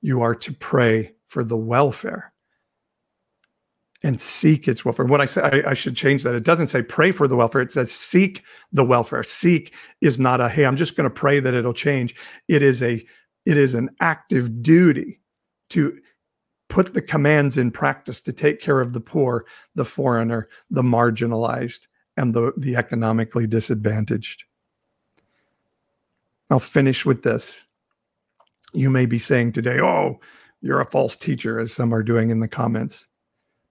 You 0.00 0.22
are 0.22 0.34
to 0.34 0.52
pray 0.54 1.12
for 1.26 1.44
the 1.44 1.56
welfare 1.56 2.32
and 4.02 4.20
seek 4.20 4.68
its 4.68 4.84
welfare. 4.84 5.06
What 5.06 5.20
I 5.20 5.24
say, 5.24 5.42
I, 5.42 5.70
I, 5.70 5.74
should 5.74 5.96
change 5.96 6.22
that. 6.22 6.34
It 6.34 6.44
doesn't 6.44 6.68
say 6.68 6.82
pray 6.82 7.10
for 7.10 7.26
the 7.26 7.34
welfare. 7.34 7.60
It 7.60 7.72
says 7.72 7.90
seek 7.90 8.44
the 8.72 8.84
welfare. 8.84 9.24
Seek 9.24 9.74
is 10.00 10.18
not 10.18 10.40
a 10.40 10.48
hey, 10.48 10.66
I'm 10.66 10.76
just 10.76 10.96
going 10.96 11.08
to 11.08 11.14
pray 11.14 11.40
that 11.40 11.54
it'll 11.54 11.72
change. 11.72 12.14
It 12.46 12.62
is 12.62 12.82
a 12.82 13.04
it 13.44 13.56
is 13.56 13.74
an 13.74 13.90
active 14.00 14.62
duty 14.62 15.20
to 15.70 15.98
put 16.68 16.94
the 16.94 17.02
commands 17.02 17.56
in 17.56 17.70
practice 17.70 18.20
to 18.20 18.32
take 18.32 18.60
care 18.60 18.80
of 18.80 18.92
the 18.92 19.00
poor, 19.00 19.46
the 19.74 19.84
foreigner, 19.84 20.48
the 20.70 20.82
marginalized, 20.82 21.88
and 22.16 22.34
the, 22.34 22.52
the 22.58 22.76
economically 22.76 23.46
disadvantaged. 23.46 24.44
I'll 26.50 26.58
finish 26.58 27.06
with 27.06 27.22
this. 27.22 27.64
You 28.74 28.90
may 28.90 29.06
be 29.06 29.18
saying 29.18 29.52
today, 29.52 29.80
oh, 29.80 30.20
you're 30.60 30.80
a 30.80 30.90
false 30.90 31.16
teacher, 31.16 31.58
as 31.58 31.72
some 31.72 31.94
are 31.94 32.02
doing 32.02 32.30
in 32.30 32.40
the 32.40 32.48
comments 32.48 33.08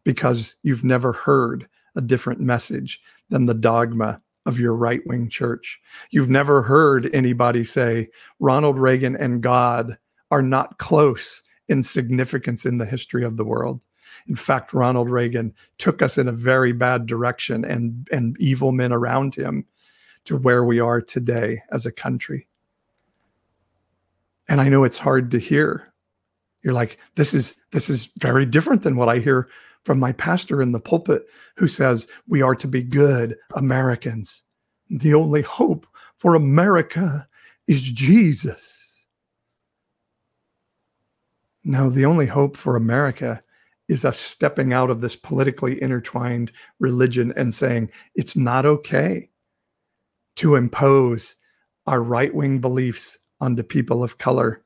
because 0.08 0.56
you've 0.64 0.86
never 0.86 1.12
heard 1.12 1.68
a 1.94 2.00
different 2.00 2.40
message 2.40 3.02
than 3.28 3.46
the 3.46 3.54
dogma 3.54 4.22
of 4.46 4.58
your 4.58 4.74
right 4.74 5.02
wing 5.06 5.28
church. 5.28 5.82
You've 6.12 6.30
never 6.30 6.62
heard 6.62 7.14
anybody 7.14 7.66
say 7.66 8.08
Ronald 8.40 8.80
Reagan 8.80 9.18
and 9.18 9.44
God 9.44 9.98
are 10.32 10.42
not 10.42 10.78
close 10.78 11.42
in 11.68 11.84
significance 11.84 12.66
in 12.66 12.78
the 12.78 12.86
history 12.86 13.26
of 13.26 13.36
the 13.36 13.44
world. 13.44 13.82
In 14.30 14.38
fact, 14.38 14.74
Ronald 14.74 15.10
Reagan 15.10 15.54
took 15.78 16.02
us 16.02 16.18
in 16.18 16.30
a 16.30 16.32
very 16.32 16.72
bad 16.72 17.06
direction 17.06 17.66
and, 17.66 18.08
and 18.10 18.38
evil 18.40 18.72
men 18.72 18.94
around 18.94 19.36
him 19.36 19.66
to 20.24 20.38
where 20.38 20.64
we 20.64 20.80
are 20.80 21.02
today 21.02 21.64
as 21.70 21.86
a 21.86 21.92
country. 21.92 22.48
And 24.48 24.62
I 24.62 24.70
know 24.70 24.86
it's 24.86 25.00
hard 25.00 25.32
to 25.32 25.38
hear 25.38 25.92
You're 26.64 26.74
like, 26.74 26.98
this 27.16 27.34
is 27.34 27.56
this 27.72 27.90
is 27.90 28.10
very 28.18 28.46
different 28.46 28.84
than 28.84 28.96
what 28.96 29.10
I 29.10 29.20
hear 29.20 29.50
from 29.88 30.02
my 30.02 30.12
pastor 30.12 30.62
in 30.62 30.74
the 30.74 30.82
pulpit 30.82 31.26
who 31.56 31.66
says 31.66 32.10
we 32.28 32.42
are 32.42 32.56
to 32.56 32.68
be 32.68 32.84
good 32.84 33.38
Americans. 33.56 34.44
The 34.90 35.14
only 35.14 35.42
hope 35.42 35.88
for 36.18 36.36
America 36.36 37.26
is 37.70 37.94
Jesus. 37.94 39.06
No, 41.64 41.90
the 41.90 42.04
only 42.04 42.26
hope 42.26 42.58
for 42.58 42.76
America 42.76 43.42
is 43.88 44.04
us 44.04 44.18
stepping 44.18 44.74
out 44.74 44.90
of 44.90 45.00
this 45.00 45.16
politically 45.16 45.82
intertwined 45.82 46.52
religion 46.80 47.32
and 47.38 47.56
saying 47.56 47.90
it's 48.14 48.36
not 48.36 48.66
okay 48.66 49.30
to 50.36 50.56
impose 50.56 51.38
our 51.86 52.04
right 52.04 52.36
wing 52.36 52.60
beliefs 52.60 53.20
onto 53.40 53.64
people 53.64 54.04
of 54.04 54.18
color 54.18 54.66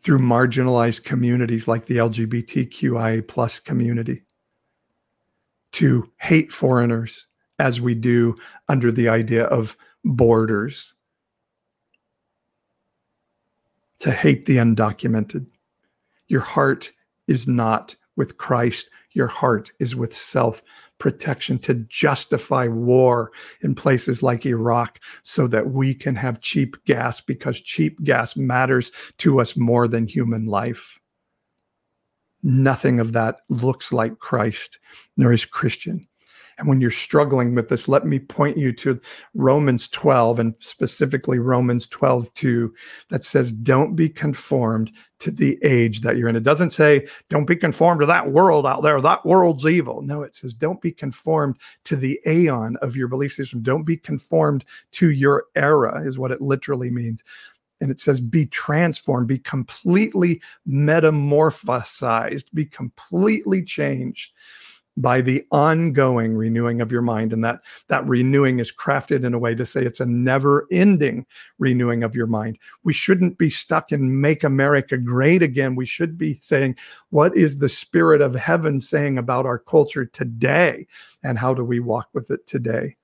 through 0.00 0.18
marginalized 0.18 1.04
communities 1.04 1.66
like 1.66 1.86
the 1.86 1.96
LGBTQIA 1.96 3.26
plus 3.26 3.58
community, 3.58 4.22
to 5.72 6.10
hate 6.18 6.52
foreigners 6.52 7.26
as 7.58 7.80
we 7.80 7.94
do 7.94 8.36
under 8.68 8.92
the 8.92 9.08
idea 9.08 9.44
of 9.44 9.76
borders, 10.04 10.94
to 13.98 14.12
hate 14.12 14.46
the 14.46 14.56
undocumented. 14.56 15.46
Your 16.28 16.40
heart 16.40 16.92
is 17.26 17.48
not 17.48 17.96
with 18.16 18.38
Christ, 18.38 18.90
your 19.12 19.26
heart 19.26 19.72
is 19.80 19.96
with 19.96 20.14
self 20.14 20.62
protection 20.98 21.58
to 21.60 21.74
justify 21.74 22.66
war 22.68 23.30
in 23.60 23.74
places 23.74 24.22
like 24.22 24.44
Iraq 24.44 25.00
so 25.22 25.46
that 25.46 25.70
we 25.70 25.94
can 25.94 26.14
have 26.14 26.40
cheap 26.40 26.76
gas 26.84 27.20
because 27.20 27.60
cheap 27.60 28.02
gas 28.02 28.36
matters 28.36 28.90
to 29.18 29.40
us 29.40 29.56
more 29.56 29.88
than 29.88 30.06
human 30.06 30.46
life. 30.46 30.98
Nothing 32.42 33.00
of 33.00 33.12
that 33.12 33.40
looks 33.48 33.92
like 33.92 34.18
Christ, 34.18 34.78
nor 35.16 35.32
is 35.32 35.44
Christian. 35.44 36.06
And 36.58 36.66
when 36.66 36.80
you're 36.80 36.90
struggling 36.90 37.54
with 37.54 37.68
this, 37.68 37.86
let 37.86 38.04
me 38.04 38.18
point 38.18 38.56
you 38.56 38.72
to 38.72 39.00
Romans 39.34 39.86
12 39.88 40.40
and 40.40 40.54
specifically 40.58 41.38
Romans 41.38 41.86
12, 41.86 42.34
2, 42.34 42.74
that 43.10 43.22
says, 43.22 43.52
Don't 43.52 43.94
be 43.94 44.08
conformed 44.08 44.92
to 45.20 45.30
the 45.30 45.56
age 45.62 46.00
that 46.00 46.16
you're 46.16 46.28
in. 46.28 46.36
It 46.36 46.42
doesn't 46.42 46.70
say, 46.70 47.06
Don't 47.30 47.46
be 47.46 47.54
conformed 47.54 48.00
to 48.00 48.06
that 48.06 48.32
world 48.32 48.66
out 48.66 48.82
there. 48.82 49.00
That 49.00 49.24
world's 49.24 49.66
evil. 49.66 50.02
No, 50.02 50.22
it 50.22 50.34
says, 50.34 50.52
Don't 50.52 50.80
be 50.80 50.90
conformed 50.90 51.58
to 51.84 51.94
the 51.94 52.20
aeon 52.26 52.76
of 52.82 52.96
your 52.96 53.08
belief 53.08 53.32
system. 53.32 53.62
Don't 53.62 53.84
be 53.84 53.96
conformed 53.96 54.64
to 54.92 55.10
your 55.10 55.44
era, 55.54 56.02
is 56.04 56.18
what 56.18 56.32
it 56.32 56.40
literally 56.40 56.90
means 56.90 57.22
and 57.80 57.92
it 57.92 58.00
says 58.00 58.20
be 58.20 58.44
transformed 58.44 59.28
be 59.28 59.38
completely 59.38 60.42
metamorphosized 60.66 62.46
be 62.52 62.64
completely 62.64 63.62
changed 63.62 64.32
by 65.00 65.20
the 65.20 65.44
ongoing 65.50 66.34
renewing 66.34 66.80
of 66.80 66.90
your 66.90 67.02
mind 67.02 67.32
and 67.32 67.44
that 67.44 67.60
that 67.86 68.06
renewing 68.06 68.58
is 68.58 68.72
crafted 68.72 69.24
in 69.24 69.32
a 69.32 69.38
way 69.38 69.54
to 69.54 69.64
say 69.64 69.82
it's 69.82 70.00
a 70.00 70.06
never 70.06 70.66
ending 70.70 71.24
renewing 71.58 72.02
of 72.02 72.14
your 72.14 72.26
mind. 72.26 72.58
We 72.82 72.92
shouldn't 72.92 73.38
be 73.38 73.48
stuck 73.48 73.92
in 73.92 74.20
make 74.20 74.44
america 74.44 74.98
great 74.98 75.42
again. 75.42 75.76
We 75.76 75.86
should 75.86 76.18
be 76.18 76.38
saying 76.40 76.76
what 77.10 77.36
is 77.36 77.58
the 77.58 77.68
spirit 77.68 78.20
of 78.20 78.34
heaven 78.34 78.80
saying 78.80 79.18
about 79.18 79.46
our 79.46 79.58
culture 79.58 80.04
today 80.04 80.86
and 81.22 81.38
how 81.38 81.54
do 81.54 81.64
we 81.64 81.80
walk 81.80 82.08
with 82.12 82.30
it 82.30 82.46
today 82.46 82.96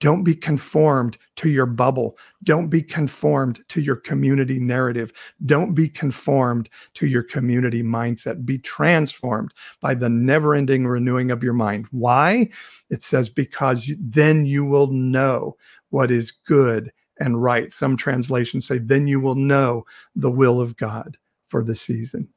don't 0.00 0.24
be 0.24 0.34
conformed 0.34 1.16
to 1.36 1.48
your 1.48 1.66
bubble. 1.66 2.18
Don't 2.44 2.68
be 2.68 2.82
conformed 2.82 3.60
to 3.68 3.80
your 3.80 3.96
community 3.96 4.58
narrative. 4.58 5.12
Don't 5.46 5.74
be 5.74 5.88
conformed 5.88 6.68
to 6.94 7.06
your 7.06 7.22
community 7.22 7.82
mindset. 7.82 8.44
Be 8.44 8.58
transformed 8.58 9.54
by 9.80 9.94
the 9.94 10.10
never 10.10 10.54
ending 10.54 10.86
renewing 10.86 11.30
of 11.30 11.42
your 11.42 11.54
mind. 11.54 11.86
Why? 11.92 12.50
It 12.90 13.02
says, 13.02 13.30
because 13.30 13.90
then 13.98 14.44
you 14.44 14.64
will 14.66 14.88
know 14.88 15.56
what 15.88 16.10
is 16.10 16.30
good 16.30 16.92
and 17.18 17.42
right. 17.42 17.72
Some 17.72 17.96
translations 17.96 18.66
say, 18.66 18.78
then 18.78 19.06
you 19.06 19.18
will 19.18 19.34
know 19.34 19.86
the 20.14 20.30
will 20.30 20.60
of 20.60 20.76
God 20.76 21.16
for 21.48 21.64
the 21.64 21.74
season. 21.74 22.28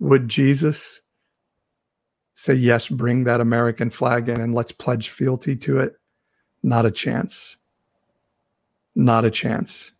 Would 0.00 0.26
Jesus 0.28 1.00
say, 2.34 2.54
yes, 2.54 2.88
bring 2.88 3.24
that 3.24 3.40
American 3.40 3.90
flag 3.90 4.28
in 4.28 4.40
and 4.40 4.54
let's 4.54 4.72
pledge 4.72 5.10
fealty 5.10 5.54
to 5.54 5.78
it? 5.78 5.99
Not 6.62 6.86
a 6.86 6.90
chance. 6.90 7.56
Not 8.94 9.24
a 9.24 9.30
chance. 9.30 9.92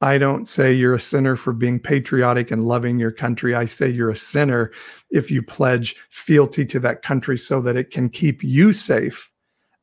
I 0.00 0.18
don't 0.18 0.46
say 0.46 0.72
you're 0.72 0.94
a 0.94 1.00
sinner 1.00 1.36
for 1.36 1.52
being 1.52 1.80
patriotic 1.80 2.50
and 2.50 2.64
loving 2.64 2.98
your 2.98 3.12
country. 3.12 3.54
I 3.54 3.64
say 3.64 3.88
you're 3.88 4.10
a 4.10 4.16
sinner 4.16 4.70
if 5.10 5.30
you 5.30 5.42
pledge 5.42 5.96
fealty 6.10 6.66
to 6.66 6.80
that 6.80 7.02
country 7.02 7.38
so 7.38 7.62
that 7.62 7.76
it 7.76 7.90
can 7.90 8.10
keep 8.10 8.44
you 8.44 8.72
safe 8.72 9.30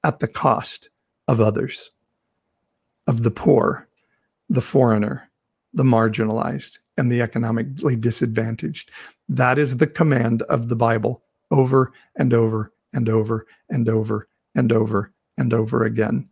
at 0.04 0.20
the 0.20 0.28
cost 0.28 0.90
of 1.28 1.42
others, 1.42 1.92
of 3.08 3.24
the 3.24 3.32
poor, 3.32 3.88
the 4.50 4.62
foreigner, 4.62 5.32
the 5.74 5.84
marginalized, 5.84 6.78
and 6.96 7.12
the 7.12 7.22
economically 7.22 7.96
disadvantaged. 7.96 8.92
That 9.28 9.58
is 9.58 9.78
the 9.78 9.88
command 9.88 10.44
of 10.44 10.68
the 10.68 10.76
Bible 10.76 11.24
over 11.50 11.92
and 12.16 12.34
over 12.34 12.72
and 12.94 13.10
over 13.10 13.48
and 13.70 13.90
over 13.90 14.28
and 14.56 14.72
over 14.72 15.12
and 15.38 15.54
over 15.54 15.84
again. 15.84 16.30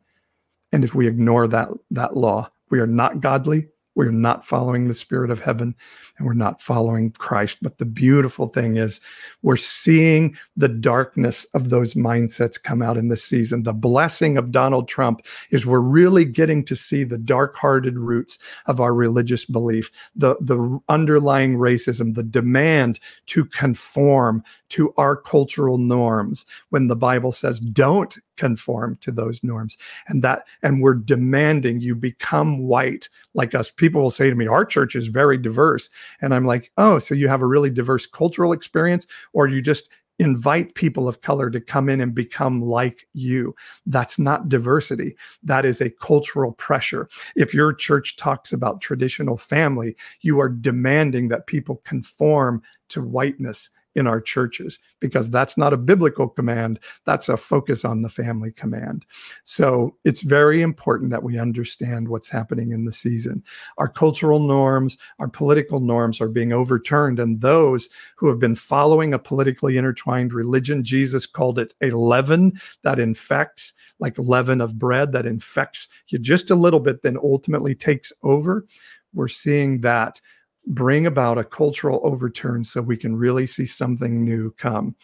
And 0.72 0.84
if 0.84 0.96
we 0.96 1.08
ignore 1.08 1.48
that, 1.48 1.70
that 1.92 2.16
law, 2.16 2.50
we 2.70 2.80
are 2.80 2.88
not 2.88 3.20
godly 3.20 3.68
we're 3.96 4.12
not 4.12 4.46
following 4.46 4.88
the 4.88 4.94
spirit 4.94 5.30
of 5.32 5.42
heaven 5.42 5.76
and 6.18 6.26
we're 6.26 6.34
not 6.34 6.62
following 6.62 7.12
Christ. 7.12 7.58
But 7.62 7.78
the 7.78 7.86
beautiful 7.86 8.48
thing 8.48 8.78
is 8.78 9.02
we're 9.42 9.58
seeing 9.58 10.38
the 10.56 10.70
darkness 10.70 11.46
of 11.54 11.70
those 11.70 11.94
mindsets 11.94 12.62
come 12.62 12.82
out 12.82 12.98
in 12.98 13.10
this 13.10 13.24
season. 13.24 13.64
The 13.64 13.74
blessing 13.74 14.38
of 14.38 14.52
Donald 14.52 14.88
Trump 14.88 15.26
is 15.50 15.66
we're 15.66 15.80
really 15.80 16.24
getting 16.24 16.64
to 16.66 16.76
see 16.76 17.04
the 17.04 17.18
dark 17.18 17.58
hearted 17.58 17.98
roots 17.98 18.40
of 18.66 18.80
our 18.80 18.94
religious 18.94 19.44
belief, 19.44 19.92
the, 20.16 20.38
the 20.40 20.80
underlying 20.88 21.58
racism, 21.58 22.16
the 22.16 22.24
demand 22.24 23.00
to 23.28 23.44
conform 23.44 24.42
to 24.72 24.94
our 24.98 25.16
cultural 25.16 25.78
norms 25.78 26.46
when 26.70 26.88
the 26.88 26.96
Bible 26.96 27.32
says 27.32 27.60
don't 27.60 28.18
conform 28.38 28.96
to 29.02 29.12
those 29.12 29.44
norms 29.44 29.78
and 30.08 30.24
that 30.24 30.48
and 30.64 30.82
we're 30.82 30.94
demanding 30.94 31.80
you 31.80 31.96
become 31.96 32.60
white 32.60 33.08
like 33.34 33.54
us 33.54 33.70
people 33.70 34.02
will 34.02 34.10
say 34.10 34.30
to 34.30 34.36
me 34.36 34.48
our 34.48 34.66
church 34.66 34.96
is 34.96 35.10
very 35.10 35.38
diverse 35.38 35.92
and 36.22 36.34
i'm 36.34 36.46
like 36.46 36.72
oh 36.80 36.98
so 36.98 37.14
you 37.14 37.28
have 37.28 37.44
a 37.44 37.46
really 37.46 37.70
diverse 37.70 38.08
cultural 38.08 38.52
experience 38.52 39.06
or 39.34 39.48
you 39.48 39.62
just 39.62 39.92
invite 40.22 40.76
people 40.76 41.08
of 41.08 41.22
color 41.22 41.50
to 41.50 41.60
come 41.60 41.90
in 41.90 42.00
and 42.00 42.14
become 42.14 42.62
like 42.62 43.08
you. 43.14 43.56
That's 43.88 44.20
not 44.20 44.50
diversity. 44.50 45.16
That 45.42 45.66
is 45.66 45.82
a 45.82 45.90
cultural 45.90 46.52
pressure. 46.52 47.10
If 47.36 47.56
your 47.56 47.74
church 47.74 48.18
talks 48.18 48.54
about 48.54 48.82
traditional 48.82 49.36
family, 49.36 49.96
you 50.22 50.40
are 50.40 50.50
demanding 50.50 51.30
that 51.30 51.48
people 51.48 51.82
conform 51.86 52.62
to 52.90 53.02
whiteness 53.02 53.72
in 53.96 54.08
our 54.08 54.22
churches 54.22 54.80
because 55.00 55.30
that's 55.30 55.58
not 55.58 55.74
a 55.74 55.78
biblical 55.78 56.28
command 56.28 56.80
that's 57.06 57.30
a 57.30 57.38
focus 57.38 57.84
on 57.84 58.02
the 58.02 58.10
family 58.10 58.52
command. 58.52 59.06
So 59.44 59.96
it's 60.04 60.22
very 60.22 60.62
important 60.62 61.12
that 61.12 61.24
we 61.24 61.38
understand 61.38 62.08
what's 62.08 62.30
happening 62.30 62.72
in 62.72 62.86
the 62.86 62.92
season. 62.92 63.44
Our 63.78 63.88
cultural 63.88 64.40
norms 64.40 64.98
our 65.20 65.28
political 65.28 65.80
norms 65.80 66.22
are 66.22 66.30
being 66.30 66.54
overturned 66.54 67.20
and 67.20 67.42
those 67.42 67.90
who 68.16 68.28
have 68.28 68.40
been 68.40 68.56
following 68.56 69.14
a 69.14 69.20
politically 69.20 69.78
intertwined 69.78 70.34
religion 70.34 70.84
jesus 70.84 71.26
called 71.26 71.60
it 71.60 71.74
a 71.82 71.92
leaven 71.92 72.54
that 72.84 73.00
infects 73.00 73.74
like 74.00 74.18
leaven 74.18 74.62
of 74.62 74.78
bread 74.78 75.12
that 75.12 75.26
infects 75.26 75.88
you 76.08 76.20
just 76.20 76.50
a 76.50 76.56
little 76.56 76.80
bit 76.80 77.02
then 77.02 77.18
ultimately 77.18 77.76
takes 77.76 78.12
over. 78.24 78.66
We're 79.14 79.28
seeing 79.28 79.82
that 79.82 80.22
bring 80.68 81.06
about 81.06 81.38
a 81.38 81.44
cultural 81.44 82.00
overturn 82.04 82.64
so 82.64 82.82
we 82.82 82.98
can 82.98 83.16
really 83.16 83.48
see 83.48 83.66
something 83.66 84.24
new 84.24 84.52
come 84.52 84.96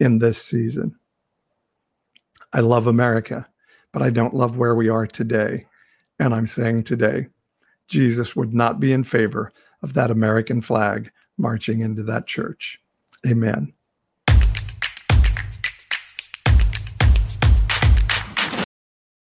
in 0.00 0.18
this 0.18 0.40
season. 0.40 0.96
I 2.52 2.60
love 2.60 2.86
America, 2.86 3.48
but 3.92 4.02
I 4.02 4.10
don't 4.10 4.34
love 4.34 4.56
where 4.56 4.74
we 4.74 4.88
are 4.88 5.06
today. 5.06 5.66
And 6.18 6.34
I'm 6.34 6.46
saying 6.46 6.84
today, 6.84 7.28
Jesus 7.88 8.36
would 8.36 8.54
not 8.54 8.80
be 8.80 8.92
in 8.92 9.04
favor 9.04 9.52
of 9.82 9.94
that 9.94 10.10
American 10.10 10.60
flag 10.60 11.10
marching 11.38 11.80
into 11.80 12.02
that 12.04 12.26
church. 12.26 12.80
Amen. 13.26 13.72